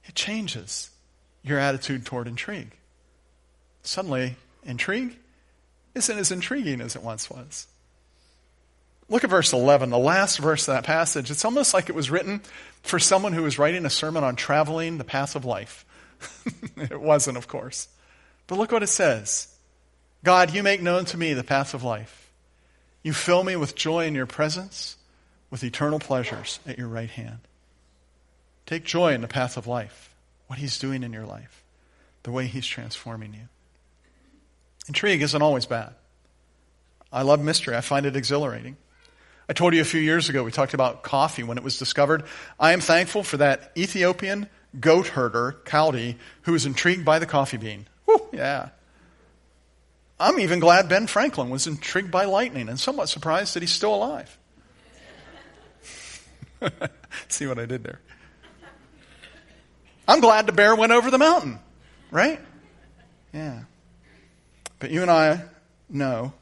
it 0.05 0.15
changes 0.15 0.91
your 1.43 1.59
attitude 1.59 2.07
toward 2.07 2.27
intrigue. 2.27 2.73
Suddenly, 3.83 4.37
intrigue 4.65 5.17
isn't 5.95 6.19
as 6.19 6.33
intriguing 6.33 6.81
as 6.81 6.97
it 6.97 7.03
once 7.03 7.31
was. 7.31 7.67
Look 9.09 9.23
at 9.23 9.31
verse 9.31 9.53
11, 9.53 9.91
the 9.91 9.99
last 9.99 10.39
verse 10.39 10.67
of 10.67 10.75
that 10.75 10.85
passage. 10.85 11.31
It's 11.31 11.45
almost 11.45 11.73
like 11.73 11.89
it 11.89 11.95
was 11.95 12.11
written 12.11 12.41
for 12.83 12.99
someone 12.99 13.33
who 13.33 13.43
was 13.43 13.59
writing 13.59 13.85
a 13.85 13.91
sermon 13.91 14.25
on 14.25 14.35
traveling 14.35 14.99
the 14.99 15.05
path 15.05 15.37
of 15.37 15.45
life. 15.45 15.85
it 16.77 17.01
wasn't, 17.01 17.37
of 17.37 17.47
course. 17.47 17.89
But 18.47 18.59
look 18.59 18.73
what 18.73 18.83
it 18.83 18.89
says 18.89 19.49
God, 20.25 20.53
you 20.53 20.63
make 20.63 20.83
known 20.83 21.05
to 21.07 21.17
me 21.17 21.35
the 21.35 21.45
path 21.45 21.75
of 21.75 21.85
life. 21.85 22.33
You 23.03 23.13
fill 23.13 23.45
me 23.45 23.55
with 23.55 23.77
joy 23.77 24.07
in 24.07 24.17
your 24.17 24.27
presence, 24.27 24.97
with 25.51 25.63
eternal 25.63 26.01
pleasures 26.01 26.59
at 26.67 26.79
your 26.79 26.89
right 26.89 27.11
hand. 27.11 27.39
Take 28.67 28.83
joy 28.83 29.15
in 29.15 29.21
the 29.21 29.29
path 29.29 29.57
of 29.57 29.69
life, 29.69 30.13
what 30.49 30.59
He's 30.59 30.81
doing 30.81 31.05
in 31.05 31.13
your 31.13 31.27
life, 31.27 31.63
the 32.25 32.33
way 32.33 32.49
He's 32.49 32.67
transforming 32.67 33.35
you. 33.35 33.49
Intrigue 34.89 35.23
isn't 35.23 35.43
always 35.43 35.67
bad. 35.67 35.95
I 37.13 37.23
love 37.23 37.41
mystery, 37.41 37.77
I 37.77 37.81
find 37.81 38.07
it 38.07 38.17
exhilarating. 38.17 38.77
I 39.49 39.53
told 39.53 39.75
you 39.75 39.81
a 39.81 39.85
few 39.85 40.01
years 40.01 40.29
ago, 40.29 40.43
we 40.43 40.51
talked 40.51 40.75
about 40.75 41.03
coffee 41.03 41.45
when 41.45 41.57
it 41.57 41.63
was 41.63 41.79
discovered. 41.79 42.25
I 42.59 42.73
am 42.73 42.81
thankful 42.81 43.23
for 43.23 43.37
that 43.37 43.71
Ethiopian 43.77 44.49
goat 44.81 45.09
herder, 45.09 45.57
Kaldi, 45.65 46.17
who 46.43 46.53
was 46.53 46.67
intrigued 46.67 47.05
by 47.05 47.21
the 47.21 47.27
coffee 47.27 47.57
bean. 47.57 47.87
Whew, 48.07 48.27
yeah. 48.33 48.71
I'm 50.19 50.41
even 50.41 50.59
glad 50.59 50.89
Ben 50.89 51.07
Franklin 51.07 51.51
was 51.51 51.67
intrigued 51.67 52.11
by 52.11 52.25
lightning 52.25 52.69
and 52.69 52.81
somewhat 52.81 53.09
surprised 53.09 53.55
that 53.55 53.63
he's 53.63 53.73
still 53.73 53.95
alive. 53.95 54.37
See 57.29 57.47
what 57.47 57.59
I 57.59 57.67
did 57.67 57.85
there? 57.85 58.01
I'm 60.09 60.21
glad 60.21 60.47
the 60.47 60.53
bear 60.53 60.75
went 60.75 60.93
over 60.93 61.11
the 61.11 61.19
mountain, 61.19 61.59
right? 62.11 62.41
Yeah. 63.33 63.63
But 64.79 64.91
you 64.91 65.03
and 65.03 65.11
I 65.11 65.45
know, 65.89 66.33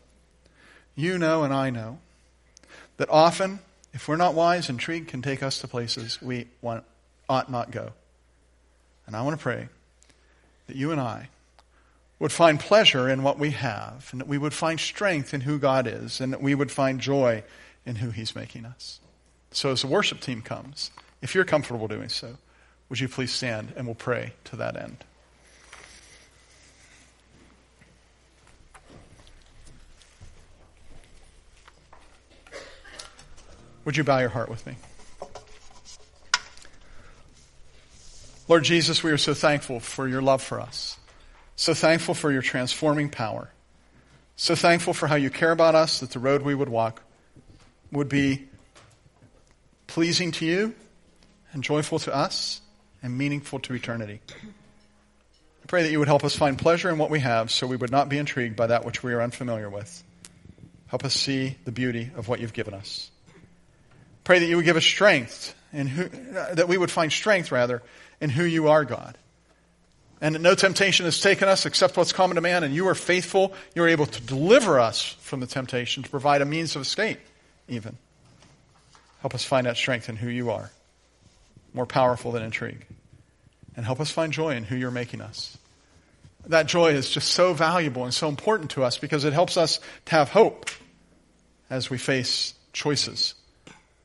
you 0.95 1.19
know, 1.19 1.43
and 1.43 1.53
I 1.53 1.71
know 1.71 1.99
that 2.97 3.09
often, 3.11 3.61
if 3.93 4.09
we're 4.09 4.17
not 4.17 4.35
wise, 4.35 4.69
intrigue 4.69 5.09
can 5.09 5.23
take 5.23 5.43
us 5.43 5.61
to 5.61 5.69
places 5.69 6.21
we 6.21 6.47
want, 6.61 6.85
ought 7.29 7.51
not 7.51 7.71
go. 7.71 7.93
And 9.07 9.15
I 9.15 9.23
want 9.23 9.39
to 9.39 9.43
pray 9.43 9.69
that 10.67 10.77
you 10.77 10.93
and 10.93 11.01
I 11.01 11.29
would 12.19 12.33
find 12.33 12.59
pleasure 12.59 13.09
in 13.09 13.23
what 13.23 13.39
we 13.39 13.51
have, 13.51 14.09
and 14.13 14.21
that 14.21 14.29
we 14.29 14.39
would 14.39 14.55
find 14.55 14.79
strength 14.79 15.35
in 15.35 15.43
who 15.43 15.59
God 15.59 15.87
is, 15.87 16.21
and 16.21 16.33
that 16.33 16.41
we 16.41 16.55
would 16.55 16.71
find 16.71 17.01
joy 17.01 17.43
in 17.85 17.97
who 17.97 18.11
He's 18.11 18.35
making 18.35 18.65
us. 18.65 19.01
So, 19.51 19.71
as 19.71 19.83
the 19.83 19.89
worship 19.89 20.21
team 20.21 20.41
comes, 20.41 20.91
if 21.21 21.35
you're 21.35 21.45
comfortable 21.45 21.89
doing 21.89 22.09
so, 22.09 22.39
would 22.89 23.01
you 23.01 23.09
please 23.09 23.33
stand 23.33 23.73
and 23.77 23.87
we'll 23.87 23.95
pray 23.95 24.33
to 24.45 24.57
that 24.57 24.77
end? 24.77 25.05
Would 33.85 33.97
you 33.97 34.05
bow 34.05 34.19
your 34.19 34.31
heart 34.31 34.49
with 34.49 34.67
me? 34.67 34.77
Lord 38.47 38.65
Jesus, 38.65 39.03
we 39.03 39.11
are 39.11 39.19
so 39.19 39.33
thankful 39.33 39.81
for 39.81 40.07
your 40.07 40.21
love 40.21 40.43
for 40.43 40.61
us. 40.61 40.99
So 41.57 41.73
thankful 41.73 42.15
for 42.15 42.31
your 42.31 42.43
transforming 42.43 43.09
power. 43.09 43.51
So 44.37 44.55
thankful 44.55 44.93
for 44.93 45.07
how 45.07 45.15
you 45.15 45.31
care 45.31 45.53
about 45.53 45.75
us, 45.75 46.01
that 46.01 46.11
the 46.11 46.19
road 46.19 46.43
we 46.43 46.55
would 46.55 46.69
walk 46.69 47.03
would 47.93 48.09
be 48.09 48.49
pleasing 49.87 50.33
to 50.33 50.45
you 50.45 50.75
and 51.53 51.63
joyful 51.63 51.99
to 52.01 52.15
us 52.15 52.61
and 53.03 53.17
meaningful 53.17 53.61
to 53.61 53.75
eternity. 53.75 54.21
I 54.43 55.67
pray 55.67 55.83
that 55.85 55.93
you 55.93 55.99
would 55.99 56.09
help 56.09 56.25
us 56.25 56.37
find 56.37 56.59
pleasure 56.59 56.91
in 56.91 56.99
what 56.99 57.11
we 57.11 57.21
have 57.21 57.51
so 57.51 57.67
we 57.67 57.77
would 57.77 57.93
not 57.93 58.09
be 58.09 58.19
intrigued 58.19 58.57
by 58.57 58.67
that 58.67 58.85
which 58.85 59.03
we 59.03 59.13
are 59.15 59.23
unfamiliar 59.23 59.71
with. 59.71 60.03
Help 60.89 61.05
us 61.05 61.15
see 61.15 61.57
the 61.65 61.73
beauty 61.73 62.11
of 62.17 62.29
what 62.29 62.41
you've 62.41 62.53
given 62.53 62.75
us. 62.75 63.11
Pray 64.25 64.39
that 64.39 64.47
you 64.47 64.57
would 64.57 64.65
give 64.65 64.77
us 64.77 64.85
strength, 64.85 65.55
and 65.73 66.11
uh, 66.37 66.55
that 66.55 66.67
we 66.67 66.79
would 66.79 66.91
find 66.91 67.13
strength, 67.13 67.53
rather, 67.53 67.83
in 68.21 68.31
who 68.31 68.45
you 68.45 68.69
are, 68.69 68.85
God. 68.85 69.19
And 70.21 70.35
that 70.35 70.41
no 70.41 70.55
temptation 70.55 71.05
has 71.05 71.21
taken 71.21 71.49
us 71.49 71.67
except 71.67 71.97
what's 71.97 72.13
common 72.13 72.37
to 72.37 72.41
man, 72.41 72.65
and 72.65 72.75
you 72.75 72.89
are 72.89 72.95
faithful. 72.95 73.53
You're 73.75 73.89
able 73.89 74.07
to 74.07 74.23
deliver 74.23 74.81
us 74.81 75.03
from 75.21 75.41
the 75.41 75.47
temptation, 75.47 76.03
to 76.03 76.09
provide 76.09 76.41
a 76.41 76.47
means 76.47 76.75
of 76.75 76.83
escape, 76.83 77.21
even. 77.69 77.99
Help 79.21 79.35
us 79.35 79.45
find 79.45 79.67
that 79.67 79.77
strength 79.77 80.09
in 80.09 80.17
who 80.17 80.29
you 80.29 80.51
are, 80.51 80.71
more 81.75 81.87
powerful 81.87 82.33
than 82.33 82.43
intrigue. 82.43 82.87
And 83.77 83.85
help 83.85 84.01
us 84.01 84.11
find 84.11 84.33
joy 84.33 84.55
in 84.55 84.65
who 84.65 84.77
you're 84.77 84.91
making 84.91 85.21
us. 85.21 85.59
That 86.47 86.67
joy 86.67 86.93
is 86.93 87.11
just 87.11 87.33
so 87.33 87.53
valuable 87.53 88.05
and 88.05 88.15
so 88.15 88.29
important 88.29 88.73
to 88.73 88.85
us 88.85 88.99
because 88.99 89.25
it 89.25 89.33
helps 89.33 89.57
us 89.57 89.81
to 90.07 90.13
have 90.13 90.29
hope 90.29 90.71
as 91.71 91.91
we 91.91 91.99
face 91.99 92.55
choices 92.73 93.35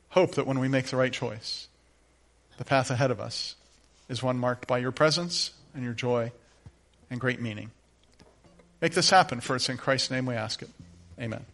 hope 0.09 0.35
that 0.35 0.47
when 0.47 0.59
we 0.59 0.67
make 0.67 0.87
the 0.87 0.97
right 0.97 1.13
choice, 1.13 1.67
the 2.57 2.65
path 2.65 2.91
ahead 2.91 3.11
of 3.11 3.19
us 3.19 3.55
is 4.07 4.21
one 4.23 4.37
marked 4.37 4.67
by 4.67 4.79
your 4.79 4.91
presence 4.91 5.51
and 5.73 5.83
your 5.83 5.93
joy 5.93 6.31
and 7.09 7.19
great 7.19 7.41
meaning. 7.41 7.71
Make 8.81 8.93
this 8.93 9.09
happen, 9.09 9.39
for 9.41 9.55
it's 9.55 9.69
in 9.69 9.77
Christ's 9.77 10.11
name 10.11 10.25
we 10.25 10.35
ask 10.35 10.61
it. 10.61 10.69
Amen. 11.19 11.45